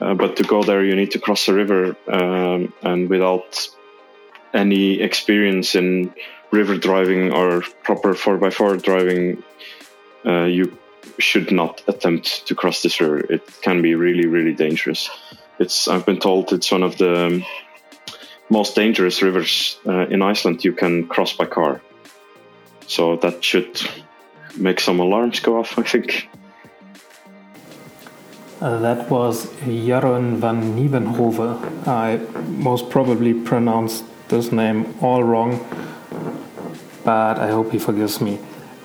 [0.00, 3.68] Uh, but to go there, you need to cross a river, um, and without
[4.52, 6.12] any experience in
[6.50, 9.42] river driving or proper 4x4 driving,
[10.24, 10.76] uh, you
[11.18, 13.20] should not attempt to cross this river.
[13.32, 15.10] It can be really, really dangerous.
[15.58, 17.44] It's I've been told it's one of the
[18.50, 21.80] most dangerous rivers uh, in Iceland you can cross by car.
[22.86, 23.80] So that should
[24.56, 26.28] make some alarms go off, I think.
[28.60, 31.86] That was Jeroen van Nieuwenhove.
[31.86, 32.18] I
[32.48, 35.60] most probably pronounced this name all wrong,
[37.04, 38.38] but I hope he forgives me.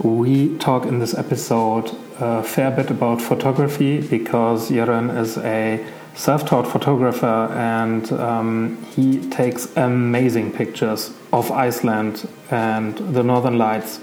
[0.04, 5.86] We talk in this episode a fair bit about photography because Jeroen is a
[6.16, 14.02] self taught photographer and um, he takes amazing pictures of Iceland and the Northern Lights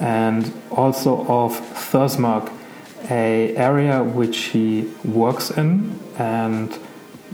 [0.00, 1.58] and also of
[1.90, 2.52] Thursmark
[3.10, 6.72] a area which he works in and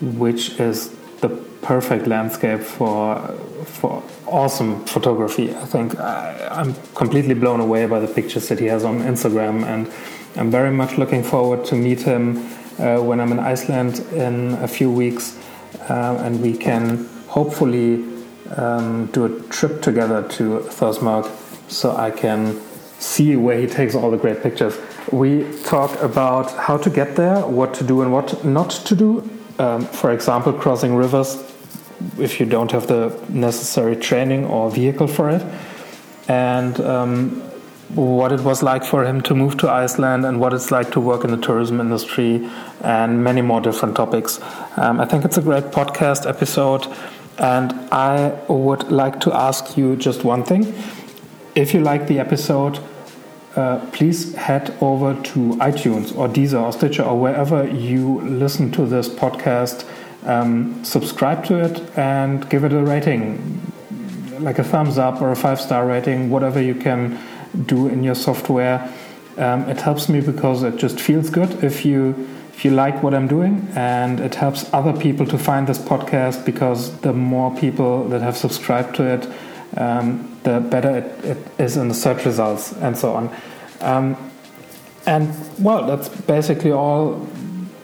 [0.01, 1.29] which is the
[1.63, 3.17] perfect landscape for
[3.65, 5.55] for awesome photography.
[5.55, 9.65] I think I, am completely blown away by the pictures that he has on Instagram,
[9.65, 9.91] and
[10.37, 12.39] I'm very much looking forward to meet him
[12.79, 15.39] uh, when I'm in Iceland in a few weeks,
[15.89, 18.05] uh, and we can hopefully
[18.57, 21.31] um, do a trip together to Thursmark,
[21.69, 22.61] so I can
[23.05, 24.79] see where he takes all the great pictures.
[25.13, 25.31] We
[25.63, 29.31] talk about how to get there, what to do and what not to do.
[29.59, 31.37] Um, for example, crossing rivers
[32.19, 35.43] if you don't have the necessary training or vehicle for it,
[36.29, 37.41] and um,
[37.95, 41.01] what it was like for him to move to Iceland and what it's like to
[41.01, 42.49] work in the tourism industry
[42.83, 44.41] and many more different topics.
[44.77, 46.87] Um, I think it's a great podcast episode,
[47.39, 50.75] and I would like to ask you just one thing.
[51.55, 52.81] If you like the episode,
[53.57, 58.87] uh, please head over to iTunes or Deezer or Stitcher or wherever you listen to
[58.87, 59.87] this podcast.
[60.25, 63.61] Um, subscribe to it and give it a rating,
[64.41, 67.19] like a thumbs up or a five star rating, whatever you can
[67.67, 68.93] do in your software.
[69.37, 73.15] Um, it helps me because it just feels good if you if you like what
[73.15, 78.09] I'm doing, and it helps other people to find this podcast because the more people
[78.11, 79.29] that have subscribed to it,
[79.77, 83.35] um, the better it, it is in the search results and so on.
[83.81, 84.17] Um,
[85.07, 87.27] and well, that's basically all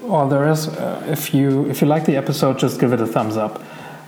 [0.08, 0.68] all there is.
[0.68, 3.62] Uh, if you if you like the episode, just give it a thumbs up.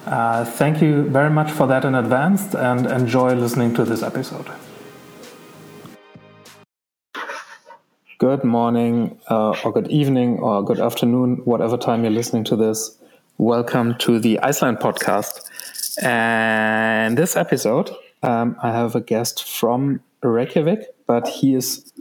[0.07, 4.47] Uh, thank you very much for that in advance, and enjoy listening to this episode.
[8.19, 12.99] Good morning, uh, or good evening, or good afternoon, whatever time you're listening to this.
[13.39, 15.51] Welcome to the Iceland podcast.
[16.01, 17.91] And this episode,
[18.23, 21.93] um, I have a guest from Reykjavik, but he is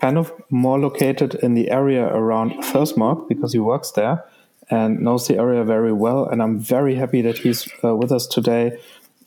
[0.00, 4.24] kind of more located in the area around Thursmark because he works there
[4.70, 6.26] and knows the area very well.
[6.26, 8.78] And I'm very happy that he's uh, with us today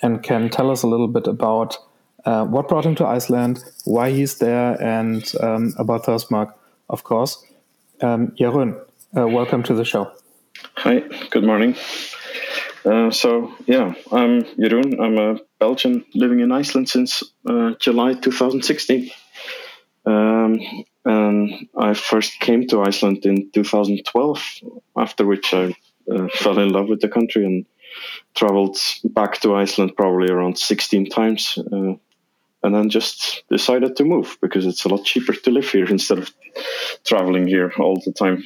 [0.01, 1.77] and can tell us a little bit about
[2.25, 6.53] uh, what brought him to Iceland, why he's there, and um, about Thursmark,
[6.89, 7.43] of course.
[8.01, 8.79] Um, Jeroen,
[9.17, 10.11] uh, welcome to the show.
[10.77, 11.75] Hi, good morning.
[12.83, 14.99] Uh, so yeah, I'm Jeroen.
[14.99, 19.11] I'm a Belgian living in Iceland since uh, July 2016.
[20.05, 20.59] Um,
[21.05, 24.43] and I first came to Iceland in 2012,
[24.97, 25.75] after which I
[26.11, 27.65] uh, fell in love with the country and
[28.35, 31.57] traveled back to Iceland probably around 16 times.
[31.71, 31.93] Uh,
[32.63, 36.19] and then just decided to move because it's a lot cheaper to live here instead
[36.19, 36.31] of
[37.03, 38.43] traveling here all the time.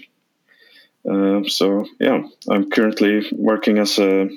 [1.10, 4.30] Uh, so yeah, I'm currently working as a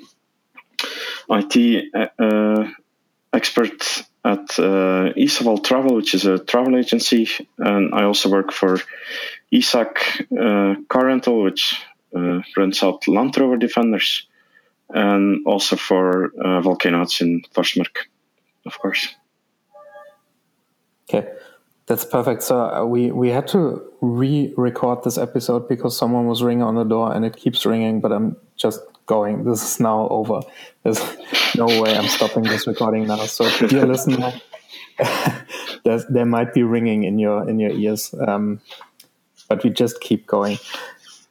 [1.29, 2.67] IT uh,
[3.33, 8.79] expert at uh, Isavald Travel, which is a travel agency, and I also work for
[9.51, 11.75] Isak uh, Car Rental, which
[12.15, 14.27] uh, rents out Land Rover Defenders,
[14.89, 17.95] and also for uh, in Þórsmörk,
[18.65, 19.15] of course.
[21.09, 21.27] Okay.
[21.89, 22.43] That's perfect.
[22.43, 26.83] So uh, we we had to re-record this episode because someone was ringing on the
[26.83, 27.99] door and it keeps ringing.
[27.99, 29.43] But I'm just going.
[29.43, 30.41] This is now over.
[30.83, 31.01] There's
[31.57, 33.25] no way I'm stopping this recording now.
[33.25, 34.33] So dear listener,
[35.83, 38.61] there might be ringing in your in your ears, um,
[39.47, 40.59] but we just keep going.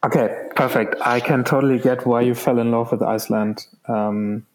[0.03, 0.95] Okay, perfect.
[0.99, 3.65] I can totally get why you fell in love with Iceland.
[3.87, 4.45] Um,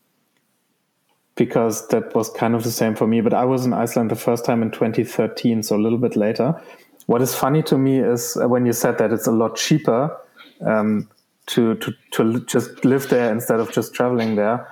[1.36, 3.20] because that was kind of the same for me.
[3.20, 6.60] But I was in Iceland the first time in 2013, so a little bit later.
[7.06, 10.16] What is funny to me is uh, when you said that it's a lot cheaper
[10.64, 11.08] um,
[11.46, 14.68] to, to, to just live there instead of just traveling there.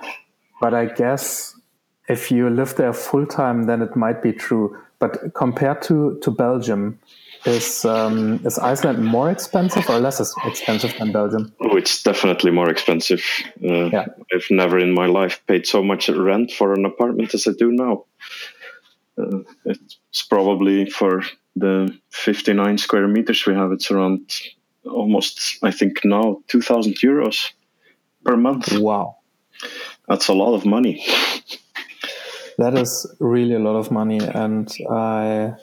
[0.61, 1.59] But I guess
[2.07, 4.77] if you live there full time, then it might be true.
[4.99, 6.99] But compared to, to Belgium,
[7.45, 11.53] is um, is Iceland more expensive or less expensive than Belgium?
[11.61, 13.23] Oh, it's definitely more expensive.
[13.63, 14.05] Uh, yeah.
[14.33, 17.71] I've never in my life paid so much rent for an apartment as I do
[17.71, 18.05] now.
[19.17, 21.23] Uh, it's probably for
[21.55, 23.71] the 59 square meters we have.
[23.71, 24.31] It's around
[24.85, 27.51] almost, I think now, 2,000 euros
[28.23, 28.71] per month.
[28.77, 29.17] Wow,
[30.07, 31.05] that's a lot of money.
[32.57, 35.53] that is really a lot of money, and I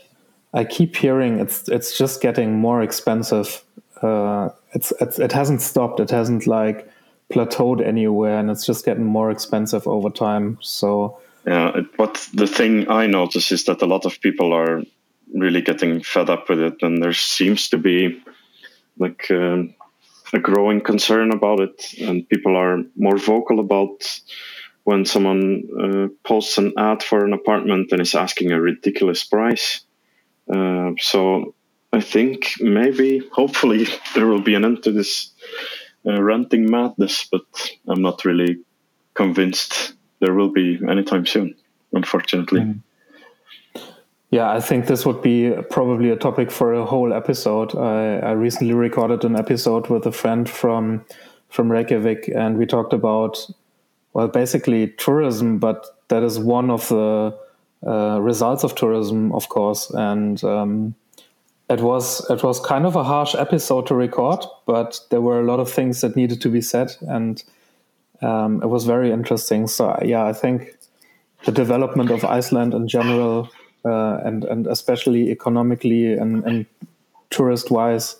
[0.52, 3.64] I keep hearing it's it's just getting more expensive.
[4.02, 6.00] Uh, it's, it's it hasn't stopped.
[6.00, 6.90] It hasn't like
[7.32, 10.58] plateaued anywhere, and it's just getting more expensive over time.
[10.60, 14.82] So yeah, but the thing I notice is that a lot of people are
[15.32, 18.20] really getting fed up with it, and there seems to be
[18.98, 19.74] like um,
[20.32, 24.20] a growing concern about it, and people are more vocal about
[24.82, 29.82] when someone uh, posts an ad for an apartment and is asking a ridiculous price
[30.52, 31.54] uh, so
[31.92, 35.30] I think maybe, hopefully, there will be an end to this
[36.06, 37.42] uh, renting madness, but
[37.88, 38.58] I'm not really
[39.14, 41.54] convinced there will be anytime soon,
[41.92, 42.60] unfortunately.
[42.60, 42.80] Mm.
[44.30, 47.76] Yeah, I think this would be probably a topic for a whole episode.
[47.76, 51.04] I, I recently recorded an episode with a friend from
[51.48, 53.44] from Reykjavik, and we talked about
[54.12, 57.36] well, basically tourism, but that is one of the
[57.86, 60.94] uh, results of tourism, of course, and um,
[61.70, 65.44] it was it was kind of a harsh episode to record, but there were a
[65.44, 67.42] lot of things that needed to be said, and
[68.22, 69.66] um, it was very interesting.
[69.68, 70.76] So yeah, I think
[71.44, 73.48] the development of Iceland in general,
[73.84, 76.66] uh, and and especially economically and, and
[77.30, 78.16] tourist wise,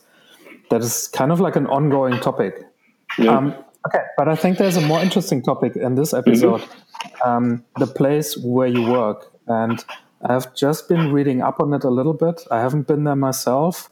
[0.71, 2.65] that is kind of like an ongoing topic.
[3.19, 3.37] Yeah.
[3.37, 3.55] Um,
[3.87, 6.61] okay, but I think there's a more interesting topic in this episode.
[6.61, 7.29] Mm-hmm.
[7.29, 9.85] Um, the place where you work and
[10.23, 12.47] I've just been reading up on it a little bit.
[12.51, 13.91] I haven't been there myself,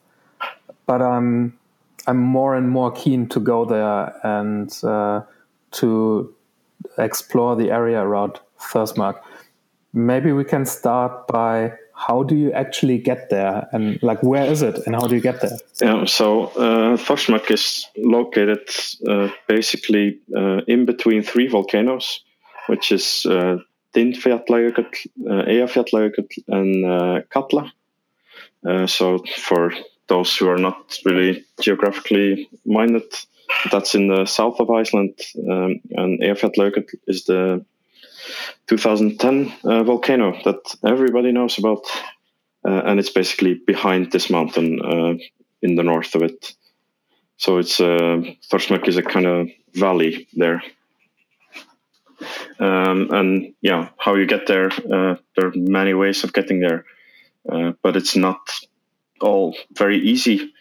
[0.87, 1.59] but I'm
[2.07, 5.23] I'm more and more keen to go there and uh,
[5.73, 6.35] to
[6.97, 9.21] explore the area around Þórsmörk.
[9.93, 14.63] Maybe we can start by how do you actually get there and like where is
[14.63, 15.59] it and how do you get there?
[15.83, 16.97] Yeah, so uh,
[17.51, 18.61] is located
[19.09, 22.21] uh, basically uh, in between three volcanoes,
[22.69, 23.57] which is uh,
[23.99, 24.87] Tindfjallajökull,
[25.29, 27.73] uh, Eyjafjallajökull, and uh, Katla.
[28.69, 29.73] Uh, so for
[30.07, 33.13] those who are not really geographically minded,
[33.73, 35.19] that's in the south of Iceland,
[35.51, 37.65] um, and Eyjafjallajökull is the
[38.69, 41.85] 2010 uh, volcano that everybody knows about,
[42.69, 45.15] uh, and it's basically behind this mountain uh,
[45.63, 46.55] in the north of it.
[47.37, 48.23] So it's uh,
[48.87, 50.63] is a kind of valley there.
[52.59, 56.85] Um, and yeah, how you get there, uh, there are many ways of getting there,
[57.51, 58.39] uh, but it's not
[59.21, 60.53] all very easy.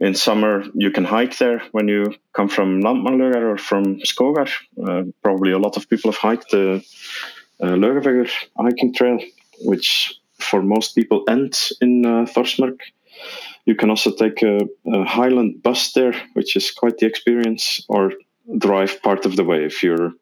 [0.00, 4.50] In summer, you can hike there when you come from Landmannalaugar or from Skógar.
[4.76, 6.84] Uh, probably a lot of people have hiked the
[7.60, 9.18] uh, hiking trail,
[9.60, 12.80] which for most people ends in uh, Þórsmörk.
[13.66, 18.12] You can also take a, a, Highland bus there, which is quite the experience, or
[18.58, 20.12] drive part of the way if you're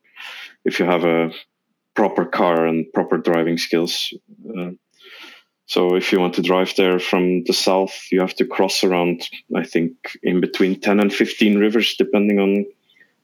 [0.64, 1.32] if you have a
[1.94, 4.14] proper car and proper driving skills.
[4.48, 4.70] Uh,
[5.66, 9.28] so if you want to drive there from the south, you have to cross around,
[9.54, 9.92] I think,
[10.22, 12.66] in between 10 and 15 rivers, depending on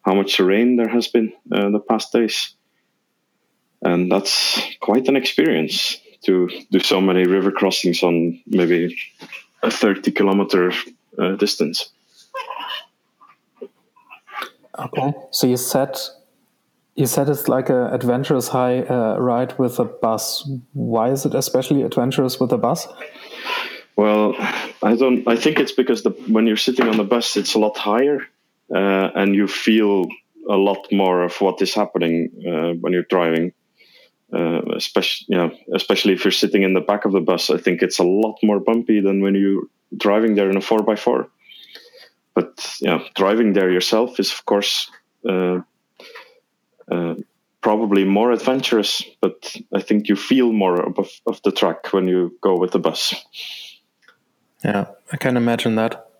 [0.03, 2.55] how much rain there has been uh, the past days.
[3.83, 8.97] And that's quite an experience to do so many river crossings on maybe
[9.63, 10.73] a 30 kilometer
[11.19, 11.91] uh, distance.
[14.79, 15.13] Okay.
[15.31, 15.97] So you said
[16.99, 20.51] you said it's like an adventurous high uh, ride with a bus.
[20.73, 22.89] Why is it especially adventurous with a bus?
[23.95, 24.35] Well,
[24.83, 25.27] I don't.
[25.29, 28.27] I think it's because the, when you're sitting on the bus, it's a lot higher,
[28.75, 30.09] uh, and you feel
[30.51, 33.53] a lot more of what is happening uh, when you're driving.
[34.33, 37.81] Uh, especially, know, especially if you're sitting in the back of the bus, I think
[37.81, 39.63] it's a lot more bumpy than when you're
[39.97, 41.29] driving there in a four x four.
[42.35, 44.91] But yeah, driving there yourself is, of course,
[46.91, 47.15] uh,
[47.61, 52.37] probably more adventurous, but I think you feel more of, of the track when you
[52.41, 53.15] go with the bus.
[54.65, 56.11] Yeah, I can imagine that.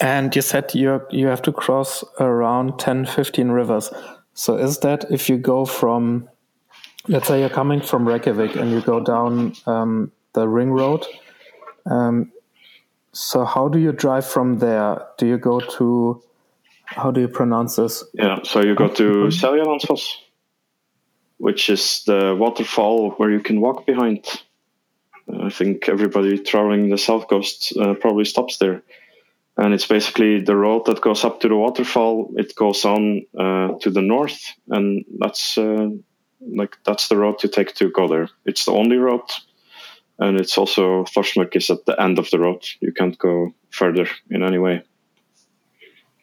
[0.00, 3.90] And you said you you have to cross around 10, 15 rivers.
[4.34, 6.28] So is that if you go from,
[7.08, 11.04] let's say you're coming from Reykjavik and you go down um, the ring road,
[11.84, 12.32] um,
[13.12, 15.04] so how do you drive from there?
[15.18, 16.22] Do you go to
[16.90, 18.04] how do you pronounce this?
[18.14, 20.16] Yeah, so you go to Seljalandsfoss,
[21.38, 24.26] which is the waterfall where you can walk behind.
[25.40, 28.82] I think everybody traveling the south coast uh, probably stops there.
[29.56, 32.32] And it's basically the road that goes up to the waterfall.
[32.36, 35.88] It goes on uh, to the north, and that's uh,
[36.40, 38.28] like that's the road to take to go there.
[38.46, 39.28] It's the only road,
[40.18, 42.64] and it's also Þórsmörk is at the end of the road.
[42.80, 44.82] You can't go further in any way.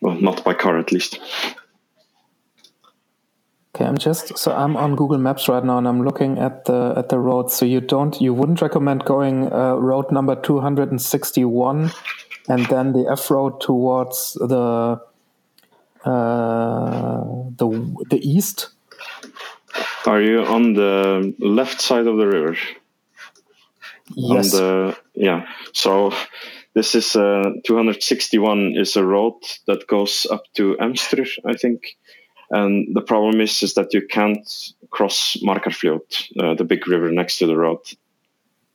[0.01, 1.19] Well, not by car at least.
[3.77, 6.95] Okay, I'm just so I'm on Google Maps right now, and I'm looking at the
[6.97, 7.51] at the road.
[7.51, 11.91] So you don't you wouldn't recommend going uh, road number 261,
[12.49, 14.99] and then the F road towards the
[16.05, 17.23] uh,
[17.55, 18.69] the the east.
[20.07, 22.57] Are you on the left side of the river?
[24.15, 24.53] Yes.
[24.53, 25.45] On the, yeah.
[25.73, 26.13] So
[26.77, 31.97] this is uh, 261 is a road that goes up to Emstrur, I think
[32.49, 37.39] and the problem is is that you can't cross Markarfljót, uh, the big river next
[37.39, 37.79] to the road.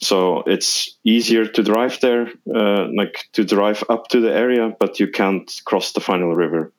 [0.01, 4.99] So it's easier to drive there, uh, like to drive up to the area, but
[5.01, 6.73] you can't cross the final river,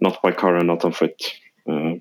[0.00, 1.34] not by car and not on foot.
[1.70, 1.96] Uh,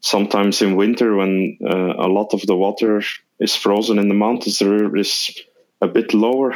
[0.00, 3.02] sometimes in winter, when uh, a lot of the water
[3.40, 5.36] is frozen in the mountains, the river is
[5.82, 6.54] a bit lower.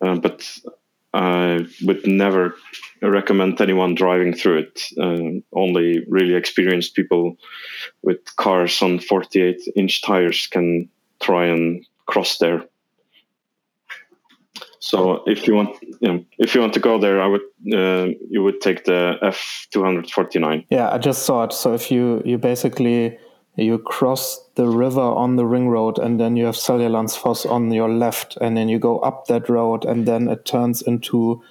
[0.00, 0.58] Uh, but
[1.12, 2.54] I would never
[3.02, 4.82] recommend anyone driving through it.
[4.98, 7.36] Uh, only really experienced people
[8.02, 10.88] with cars on 48 inch tires can
[11.20, 12.64] try and cross there.
[14.80, 17.42] So if you want, you know, if you want to go there, I would
[17.72, 20.64] uh, you would take the F two hundred forty nine.
[20.70, 21.52] Yeah, I just saw it.
[21.52, 23.18] So if you you basically
[23.56, 27.88] you cross the river on the ring road and then you have Seljalandsfoss on your
[27.88, 31.42] left and then you go up that road and then it turns into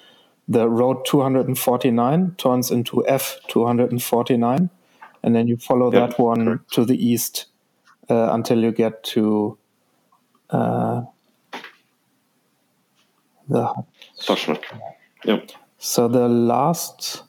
[0.48, 4.70] the road 249 turns into F 249
[5.22, 6.74] and then you follow that one correct.
[6.74, 7.46] to the east
[8.10, 9.58] uh, until you get to
[10.50, 11.04] uh,
[13.48, 13.74] the
[15.26, 15.52] Yep.
[15.78, 17.24] So the last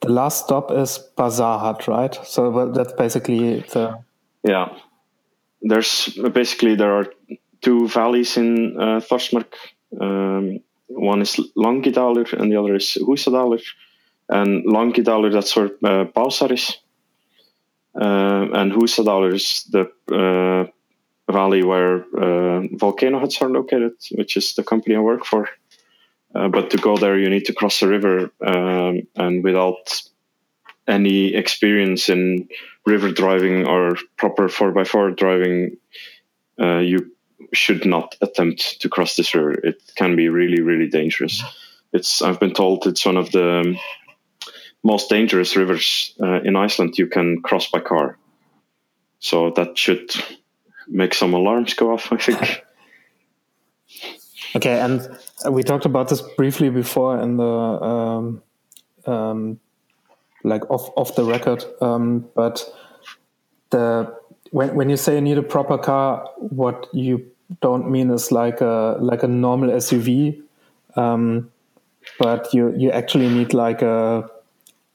[0.00, 2.14] the last stop is Básar hut, right?
[2.24, 3.98] So that's basically the.
[4.42, 4.68] Yeah,
[5.62, 7.06] there's basically there are
[7.60, 9.52] two valleys in uh, Þórsmörk.
[10.00, 13.62] Um, one is Langidalur and the other is Húsadalur.
[14.28, 16.78] And Langidalur, that's where uh, Básar is.
[17.94, 20.70] Uh, and Húsadalur is the uh,
[21.30, 25.48] valley where uh, volcano huts are located, which is the company I work for.
[26.34, 30.02] Uh, but to go there, you need to cross a river, um, and without
[30.86, 32.48] any experience in
[32.86, 35.76] river driving or proper 4x4 driving,
[36.60, 37.12] uh, you
[37.52, 39.52] should not attempt to cross this river.
[39.52, 41.42] It can be really, really dangerous.
[41.92, 43.76] It's I've been told it's one of the
[44.82, 48.18] most dangerous rivers uh, in Iceland you can cross by car.
[49.18, 50.14] So that should
[50.88, 52.64] make some alarms go off, I think.
[54.56, 55.08] okay, and
[55.50, 58.42] we talked about this briefly before in the um,
[59.06, 59.60] um,
[60.44, 62.64] like off off the record, um, but
[63.70, 64.14] the
[64.50, 67.30] when when you say you need a proper car, what you
[67.60, 70.40] don't mean is like a like a normal SUV,
[70.96, 71.50] um,
[72.18, 74.28] but you you actually need like a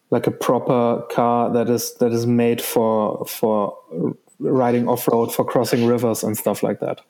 [0.10, 3.78] like a proper car that is that is made for for
[4.40, 7.02] riding off road for crossing rivers and stuff like that.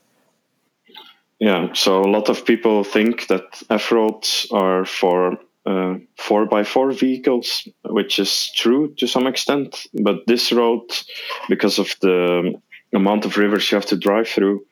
[1.39, 6.63] Yeah, so a lot of people think that F roads are for uh, four by
[6.63, 9.85] four vehicles, which is true to some extent.
[9.93, 10.83] But this road,
[11.49, 12.53] because of the
[12.93, 14.65] amount of rivers you have to drive through,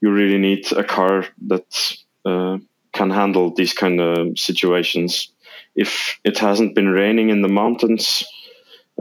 [0.00, 2.58] you really need a car that uh,
[2.92, 5.32] can handle these kind of situations.
[5.74, 8.24] If it hasn't been raining in the mountains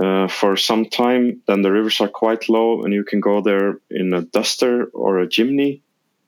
[0.01, 3.79] uh, for some time, then the rivers are quite low, and you can go there
[3.91, 5.81] in a duster or a Jimny,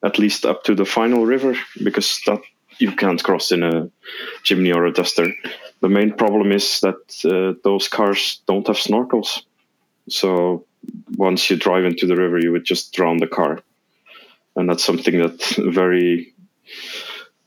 [0.04, 2.42] at least up to the final river, because that
[2.80, 3.90] you can't cross in a
[4.44, 5.34] Jimny or a duster.
[5.82, 9.44] The main problem is that uh, those cars don't have snorkels.
[10.10, 10.66] So
[11.18, 13.60] once you drive into the river, you would just drown the car
[14.58, 16.34] and that's something that very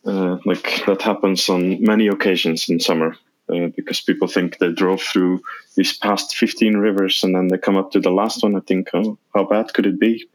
[0.07, 3.17] uh, like that happens on many occasions in summer
[3.53, 5.43] uh, because people think they drove through
[5.77, 8.89] these past 15 rivers and then they come up to the last one and think
[8.95, 10.27] oh how bad could it be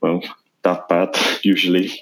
[0.00, 0.20] well
[0.66, 1.92] that bad usually.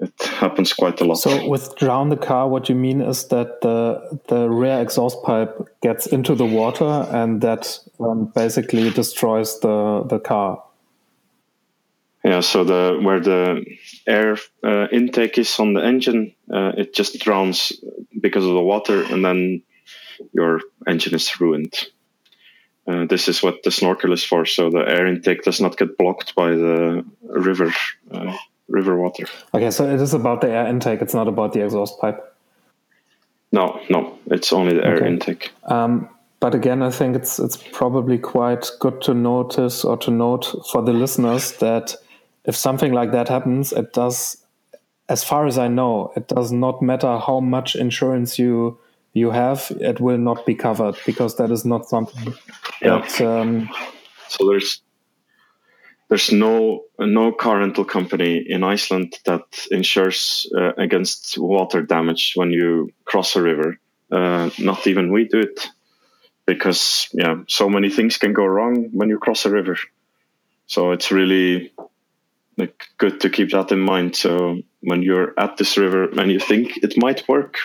[0.00, 1.18] It happens quite a lot.
[1.18, 5.54] So with drown the car what you mean is that the the rear exhaust pipe
[5.82, 10.62] gets into the water and that um, basically destroys the the car.
[12.24, 13.64] Yeah, so the where the
[14.06, 17.72] air uh, intake is on the engine, uh, it just drowns
[18.20, 19.62] because of the water, and then
[20.32, 21.74] your engine is ruined.
[22.88, 25.98] Uh, this is what the snorkel is for, so the air intake does not get
[25.98, 27.72] blocked by the river
[28.10, 28.34] uh,
[28.68, 29.26] river water.
[29.52, 31.02] Okay, so it is about the air intake.
[31.02, 32.24] It's not about the exhaust pipe.
[33.52, 35.06] No, no, it's only the air Okay.
[35.06, 35.52] intake.
[35.64, 36.08] Um,
[36.40, 40.82] but again, I think it's it's probably quite good to notice or to note for
[40.82, 41.94] the listeners that
[42.44, 44.36] if something like that happens, it does,
[45.08, 48.78] as far as I know, it does not matter how much insurance you
[49.12, 52.34] you have, it will not be covered because that is not something
[52.82, 52.98] Yeah.
[52.98, 53.68] that um,
[54.28, 54.82] So there's
[56.08, 62.50] there's no no car rental company in Iceland that insures uh, against water damage when
[62.50, 63.78] you cross a river.
[64.10, 65.68] Uh, not even we do it
[66.46, 69.76] because yeah, so many things can go wrong when you cross a river.
[70.66, 71.72] So it's really
[72.56, 74.16] like good to keep that in mind.
[74.16, 77.58] So when you're at this river and you think it might work,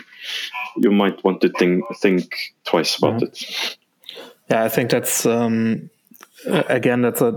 [0.78, 3.24] you might want to think think twice about Mhm.
[3.24, 3.78] it.
[4.50, 5.90] Yeah, I think that's um,
[6.46, 7.32] again that's a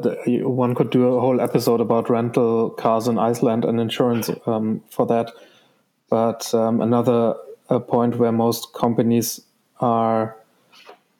[0.44, 5.06] one could do a whole episode about rental cars in Iceland and insurance um, for
[5.06, 5.30] that.
[6.10, 7.34] But um, another
[7.88, 9.40] point where most companies
[9.80, 10.36] are,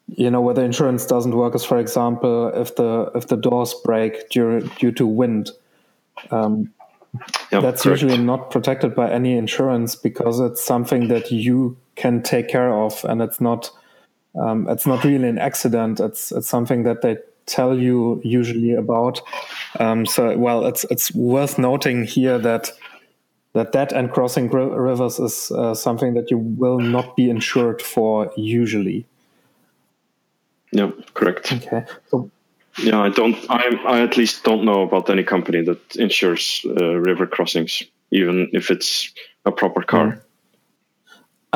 [0.09, 3.75] you know, where the insurance doesn't work is, for example, if the if the doors
[3.85, 5.51] break due due to wind.
[6.31, 6.73] Um,
[7.51, 8.03] Yeah, that's correct.
[8.03, 13.05] usually not protected by any insurance because it's something that you can take care of
[13.05, 13.71] and it's not
[14.37, 19.21] um, it's not really an accident it's it's something that they tell you usually about
[19.81, 22.71] um, so well it's it's worth noting here that
[23.55, 27.81] that that and crossing ri- rivers is uh, something that you will not be insured
[27.81, 29.07] for usually
[30.73, 31.53] yeah, correct.
[31.53, 32.31] okay so
[32.79, 33.37] Yeah, I don't.
[33.49, 38.51] I, I at least don't know about any company that insures uh, river crossings, even
[38.53, 39.13] if it's
[39.47, 40.23] a proper car.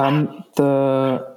[0.00, 1.36] Um, the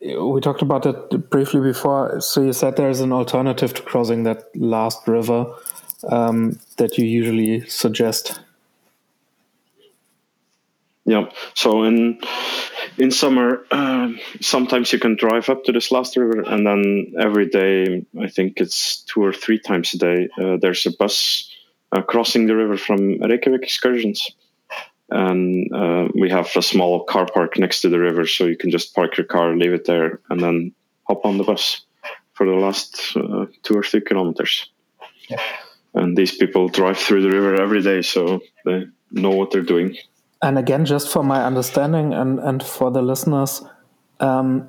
[0.00, 2.20] we talked about it briefly before.
[2.20, 5.54] So you said there's an alternative to crossing that last river
[6.10, 8.40] um, that you usually suggest.
[11.06, 11.30] Yeah.
[11.54, 12.20] So in
[12.98, 17.48] in summer, um, sometimes you can drive up to this last river, and then every
[17.48, 21.50] day, I think it's two or three times a day, uh, there's a bus
[21.92, 24.30] uh, crossing the river from Reykjavik excursions.
[25.10, 28.70] And uh, we have a small car park next to the river, so you can
[28.70, 30.72] just park your car, leave it there, and then
[31.04, 31.82] hop on the bus
[32.32, 34.70] for the last uh, two or three kilometers.
[35.94, 39.96] And these people drive through the river every day, so they know what they're doing.
[40.42, 43.62] And again, just for my understanding and, and for the listeners,
[44.20, 44.68] um,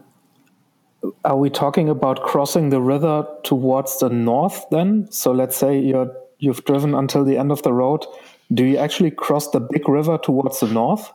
[1.23, 5.11] are we talking about crossing the river towards the north then?
[5.11, 8.05] So let's say you're you've driven until the end of the road.
[8.53, 11.11] Do you actually cross the big river towards the north?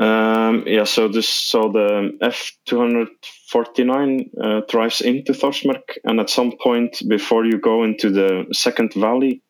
[0.00, 3.08] Um, yeah, so this so the F two hundred
[3.48, 8.46] forty nine uh, drives into Thorsmark, and at some point before you go into the
[8.52, 9.42] second valley,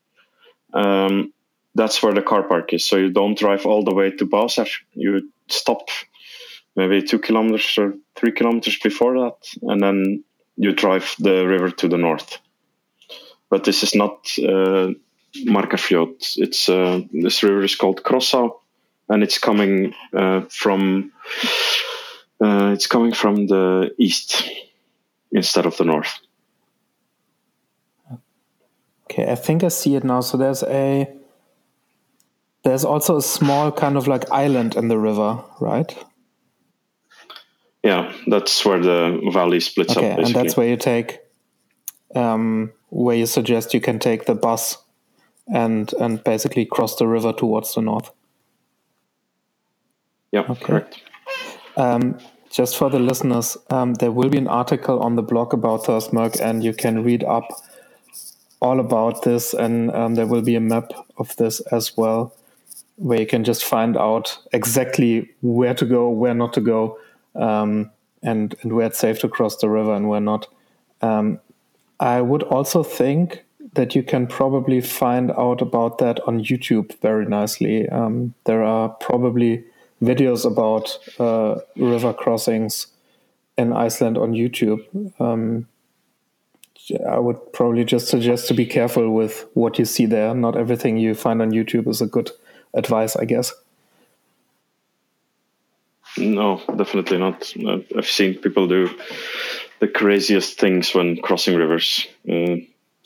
[0.72, 1.35] um,
[1.74, 2.83] that's where the car park is.
[2.83, 4.70] So you don't drive all the way to Básar.
[4.94, 5.90] You stop
[6.76, 10.24] maybe two kilometers or three kilometers before that, and then
[10.57, 12.38] you drive the river to the north.
[13.50, 14.92] But this is not uh,
[15.47, 16.37] Markarfljót.
[16.37, 18.51] It's uh, this river is called Krossá
[19.09, 21.12] and it's coming uh, from
[22.41, 24.51] uh, it's coming from the east
[25.33, 26.21] instead of the north.
[29.11, 30.21] Okay, I think I see it now.
[30.21, 31.09] So there's a
[32.64, 35.97] there's also a small kind of like island in the river, right?
[37.83, 40.19] Yeah, that's where the valley splits Okay, up.
[40.19, 41.21] and that's where you take
[42.14, 44.77] um, where you suggest you can take the bus
[45.52, 48.11] and and basically cross the river towards the north.
[50.32, 50.64] yeah, okay.
[50.64, 51.02] correct.
[51.76, 52.18] Um,
[52.50, 56.40] just for the listeners, um, there will be an article on the blog about Thursmark,
[56.40, 57.46] and you can read up
[58.61, 62.34] all about this, and um, there will be a map of this as well,
[62.96, 66.98] where you can just find out exactly where to go, where not to go,
[67.37, 67.90] um,
[68.22, 70.48] and and where it's safe to cross the river and where not.
[71.00, 71.38] Um,
[72.00, 77.26] I would also think that you can probably find out about that on YouTube very
[77.26, 77.88] nicely.
[77.88, 79.64] Um, there are probably
[80.02, 82.88] videos about uh, river crossings
[83.57, 84.85] in Iceland on YouTube.
[85.20, 85.66] Um,
[87.09, 90.35] I would probably just suggest to be careful with what you see there.
[90.35, 92.31] Not everything you find on YouTube is a good
[92.72, 93.52] advice, I guess.
[96.16, 97.52] No, definitely not.
[97.57, 98.88] I've- seen people do
[99.81, 102.07] the craziest things when crossing rivers.
[102.28, 102.57] Uh,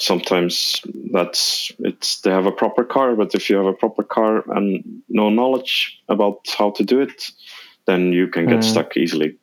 [0.02, 4.42] sometimes that's it's they have a proper car, but if you have a proper car
[4.56, 7.30] and no knowledge about how to do it,
[7.86, 8.64] then you can get Mm.
[8.64, 9.36] stuck easily.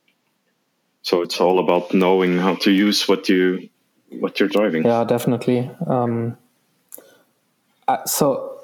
[1.02, 3.69] So it's all about knowing how to use what you
[4.19, 4.84] what you're driving.
[4.86, 5.69] Yeah, definitely.
[5.88, 6.38] Um,
[8.06, 8.60] so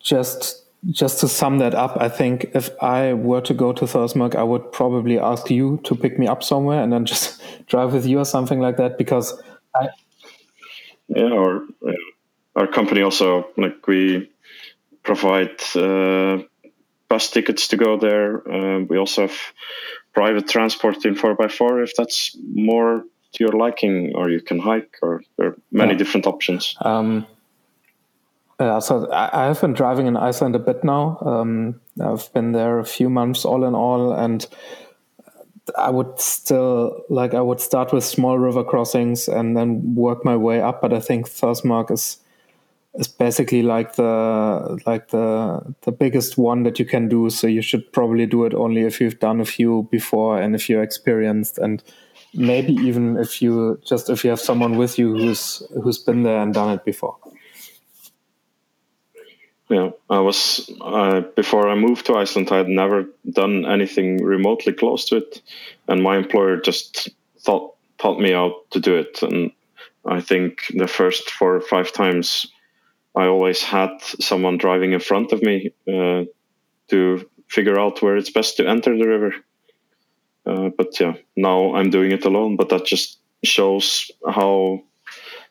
[0.00, 4.34] just just to sum that up, I think if I were to go to Thursmark,
[4.36, 8.06] I would probably ask you to pick me up somewhere and then just drive with
[8.06, 9.32] you or something like that because
[9.74, 9.88] I.
[11.08, 11.92] Yeah, or uh,
[12.56, 14.30] our company also like we
[15.02, 16.38] provide uh,
[17.08, 18.46] bus tickets to go there.
[18.48, 19.38] Uh, we also have
[20.12, 25.22] private transport in 4x4 if that's more to your liking, or you can hike, or
[25.36, 25.98] there are many yeah.
[25.98, 26.76] different options.
[26.80, 27.26] Um,
[28.60, 31.18] yeah, so I, have been driving in Iceland a bit now.
[31.20, 34.44] Um, I've been there a few months all in all, and
[35.76, 40.36] I would still like I would start with small river crossings and then work my
[40.36, 40.80] way up.
[40.80, 42.18] But I think Thursmark is
[42.94, 47.30] is basically like the like the the biggest one that you can do.
[47.30, 50.68] So you should probably do it only if you've done a few before and if
[50.68, 51.82] you're experienced and
[52.34, 56.40] maybe even if you just if you have someone with you who's who's been there
[56.40, 57.16] and done it before.
[59.68, 62.50] Yeah, I was uh, before I moved to Iceland.
[62.50, 65.42] I had never done anything remotely close to it,
[65.88, 69.22] and my employer just thought taught me how to do it.
[69.22, 69.50] And
[70.06, 72.46] I think the first four or five times,
[73.14, 76.24] I always had someone driving in front of me uh,
[76.88, 79.34] to figure out where it's best to enter the river.
[80.46, 82.56] Uh, but yeah, now I'm doing it alone.
[82.56, 84.82] But that just shows how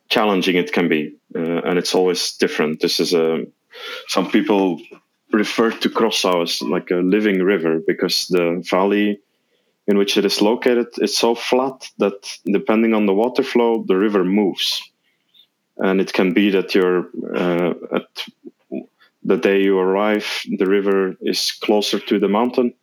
[0.10, 2.80] challenging it can be, uh, and it's always different.
[2.80, 3.46] This is a
[4.08, 4.80] some people
[5.32, 9.20] refer to Krossá as like a living river because the valley
[9.88, 13.96] in which it is located is so flat that depending on the water flow, the
[13.96, 14.82] river moves.
[15.78, 18.26] And it can be that you're uh, at
[19.24, 22.74] the day you arrive, the river is closer to the mountain.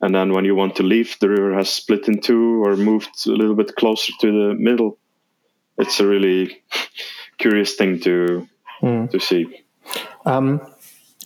[0.00, 3.26] And then when you want to leave, the river has split in two or moved
[3.26, 4.98] a little bit closer to the middle.
[5.76, 6.62] It's a really
[7.38, 8.48] curious thing to
[8.82, 9.10] mm.
[9.10, 9.64] to see.
[10.28, 10.60] Um,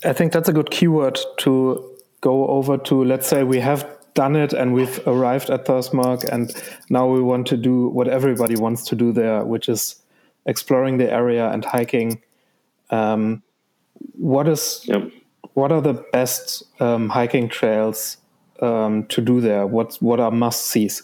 [0.05, 3.05] I think that's a good keyword to go over to.
[3.05, 3.85] Let's say we have
[4.15, 6.55] done it and we've arrived at Thursmark, and
[6.89, 9.97] now we want to do what everybody wants to do there, which is
[10.47, 12.23] exploring the area and hiking.
[12.91, 13.43] Um,
[14.15, 15.11] what is yep.
[15.55, 18.19] what are the best um, hiking trails
[18.61, 19.67] um, to do there?
[19.67, 21.03] What what are must sees?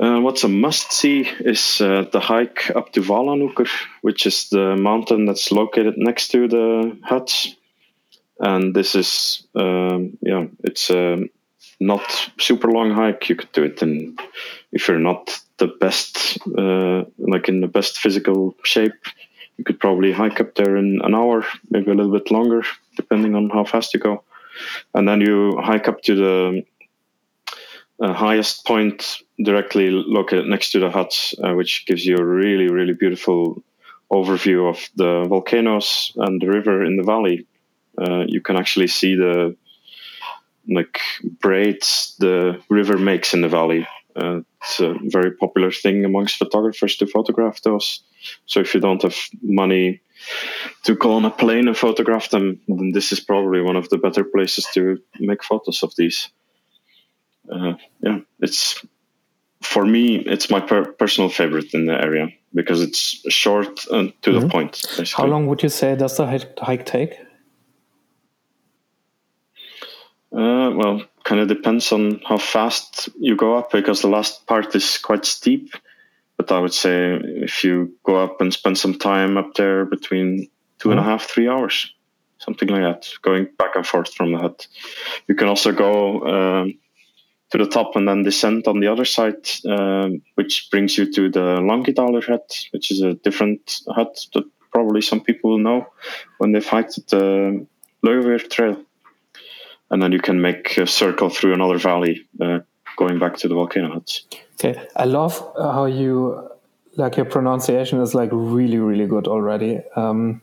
[0.00, 3.68] Uh, what's a must see is uh, the hike up to Valahnúkur,
[4.02, 7.56] which is the mountain that's located next to the huts.
[8.38, 11.24] And this is, um, yeah, it's a
[11.80, 13.28] not super long hike.
[13.28, 14.16] You could do it in,
[14.70, 18.92] if you're not the best, uh, like in the best physical shape,
[19.56, 22.62] you could probably hike up there in an hour, maybe a little bit longer,
[22.96, 24.22] depending on how fast you go.
[24.94, 26.64] And then you hike up to the
[28.00, 32.68] uh, highest point directly located next to the hut, uh, which gives you a really,
[32.68, 33.62] really beautiful
[34.10, 37.46] overview of the volcanoes and the river in the valley.
[38.00, 39.56] Uh, you can actually see the
[40.68, 41.00] like
[41.40, 43.86] braids the river makes in the valley.
[44.14, 48.00] Uh, it's a very popular thing amongst photographers to photograph those.
[48.46, 50.00] So if you don't have money
[50.84, 53.98] to go on a plane and photograph them, then this is probably one of the
[53.98, 56.28] better places to make photos of these
[57.52, 58.84] uh, yeah, it's
[59.62, 64.30] for me, it's my per- personal favorite in the area because it's short and to
[64.30, 64.40] mm-hmm.
[64.40, 64.72] the point.
[64.96, 65.06] Basically.
[65.22, 66.26] How long would you say does the
[66.60, 67.18] hike take?
[70.30, 74.74] Uh, well, kind of depends on how fast you go up because the last part
[74.74, 75.74] is quite steep.
[76.36, 80.48] But I would say if you go up and spend some time up there between
[80.78, 81.10] two and a mm-hmm.
[81.10, 81.92] half, three hours,
[82.38, 84.68] something like that, going back and forth from the hut.
[85.26, 86.78] You can also go um,
[87.50, 91.30] to the top and then descend on the other side, um, which brings you to
[91.30, 95.86] the Langidalur hut, which is a different hut that probably some people will know
[96.38, 97.66] when they've hiked the
[98.04, 98.82] Laugavegur trail.
[99.90, 102.58] And then you can make a circle through another valley, uh,
[102.96, 104.26] going back to the volcano huts.
[104.54, 106.50] Okay, I love how you
[106.96, 109.80] like your pronunciation is like really really good already.
[109.96, 110.42] Um,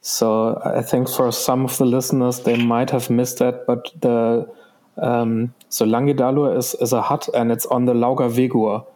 [0.00, 4.48] so I think for some of the listeners they might have missed that, but the
[4.96, 8.86] um, so Langidalur is, is a hut and it's on the Laugavegur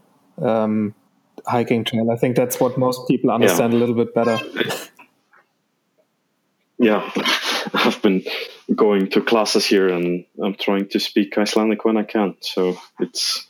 [0.42, 0.94] um,
[1.46, 2.10] hiking trail.
[2.10, 3.78] I think that's what most people understand yeah.
[3.78, 4.38] a little bit better.
[6.78, 7.10] yeah,
[7.72, 8.22] I've been
[8.74, 12.34] going to classes here and I'm trying to speak Icelandic when I can.
[12.40, 13.46] So it's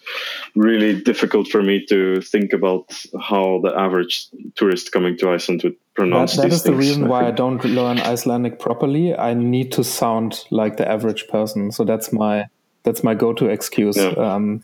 [0.54, 5.76] really difficult for me to think about how the average tourist coming to Iceland would
[5.94, 9.14] pronounce that, that is the reason why I don't learn Icelandic properly.
[9.14, 11.72] I need to sound like the average person.
[11.72, 12.46] So that's my
[12.82, 13.96] that's my go-to excuse.
[13.96, 14.10] Yeah.
[14.10, 14.62] Um,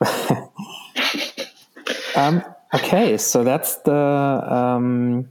[2.16, 3.94] um, okay, so that's the.
[3.94, 5.28] Um,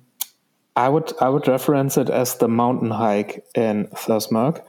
[0.76, 4.62] I would I would reference it as the mountain hike in Thirstmark.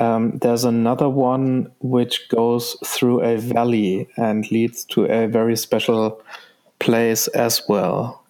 [0.00, 6.20] Um, there's another one which goes through a valley and leads to a very special
[6.78, 8.21] place as well.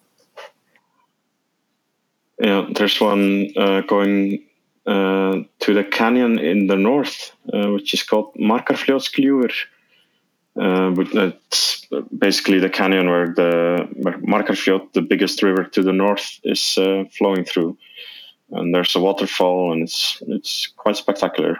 [2.43, 4.43] Yeah, there's one uh, going
[4.85, 9.53] uh, to the canyon in the north, uh, which is called Markarfljótskljúfur.
[10.59, 10.93] Uh,
[11.29, 13.87] it's basically the canyon where the
[14.27, 17.77] Markarfljót, the biggest river to the north, is uh, flowing through.
[18.51, 21.59] And there's a waterfall, and it's it's quite spectacular.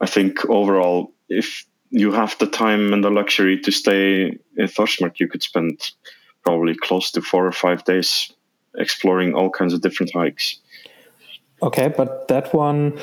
[0.00, 5.20] I think overall, if you have the time and the luxury to stay in Thorsmark,
[5.20, 5.92] you could spend
[6.42, 8.32] probably close to four or five days
[8.78, 10.58] exploring all kinds of different hikes.
[11.62, 12.98] Okay, but that one,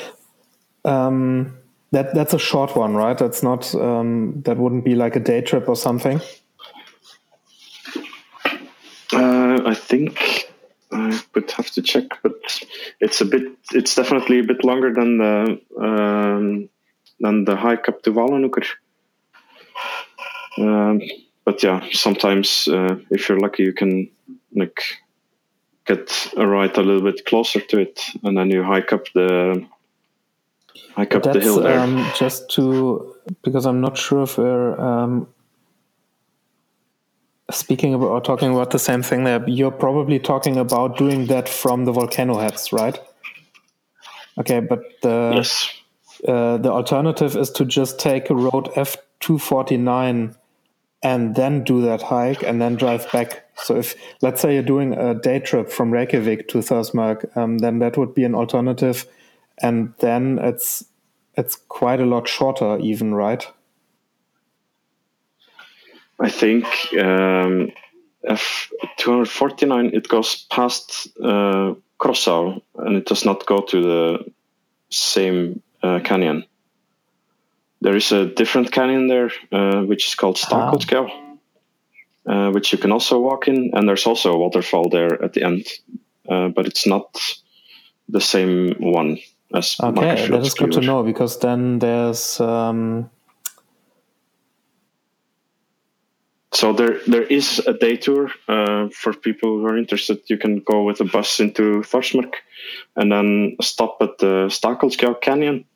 [0.84, 1.56] um,
[1.90, 3.18] that that's a short one, right?
[3.18, 6.20] That's not um, that wouldn't be like a day trip or something.
[9.12, 10.50] Uh, I think
[10.92, 12.34] I would have to check, but
[13.00, 13.42] it's a bit.
[13.72, 16.68] It's definitely a bit longer than the um,
[17.20, 18.66] than the hike up to Valahnúkur.
[20.58, 21.00] Um,
[21.44, 24.08] but yeah, sometimes uh, if you're lucky, you can
[24.54, 24.80] like
[25.86, 29.64] get a ride a little bit closer to it, and then you hike up the
[30.94, 31.78] hike up the hill there.
[31.78, 35.28] Um, just to because I'm not sure if we're um,
[37.50, 39.24] speaking about or talking about the same thing.
[39.24, 42.98] There, you're probably talking about doing that from the volcano huts, right?
[44.38, 45.68] Okay, but the yes.
[46.26, 50.34] uh, the alternative is to just take a road F two forty nine
[51.04, 53.44] and then do that hike and then drive back.
[53.56, 57.78] So if let's say you're doing a day trip from Reykjavik to Thursmark, um, then
[57.78, 59.06] that would be an alternative,
[59.62, 60.84] and then it's
[61.36, 63.46] it's quite a lot shorter, even right?
[66.18, 66.64] I think
[66.98, 67.70] um,
[68.26, 73.60] F two hundred forty nine it goes past uh, Krossá and it does not go
[73.60, 74.32] to the
[74.90, 76.44] same uh, canyon.
[77.84, 81.06] There is a different canyon there, uh, which is called Stakholtsgjá,
[82.26, 85.42] uh, which you can also walk in, and there's also a waterfall there at the
[85.42, 85.66] end,
[86.26, 87.20] uh, but it's not
[88.08, 89.18] the same one
[89.54, 89.76] as.
[89.78, 92.40] Okay, that is good to know because then there's.
[92.40, 93.10] Um...
[96.54, 100.20] So there, there is a day tour uh, for people who are interested.
[100.28, 102.34] You can go with a bus into Þórsmörk,
[102.96, 105.66] and then stop at the Stakholtsgjá Canyon,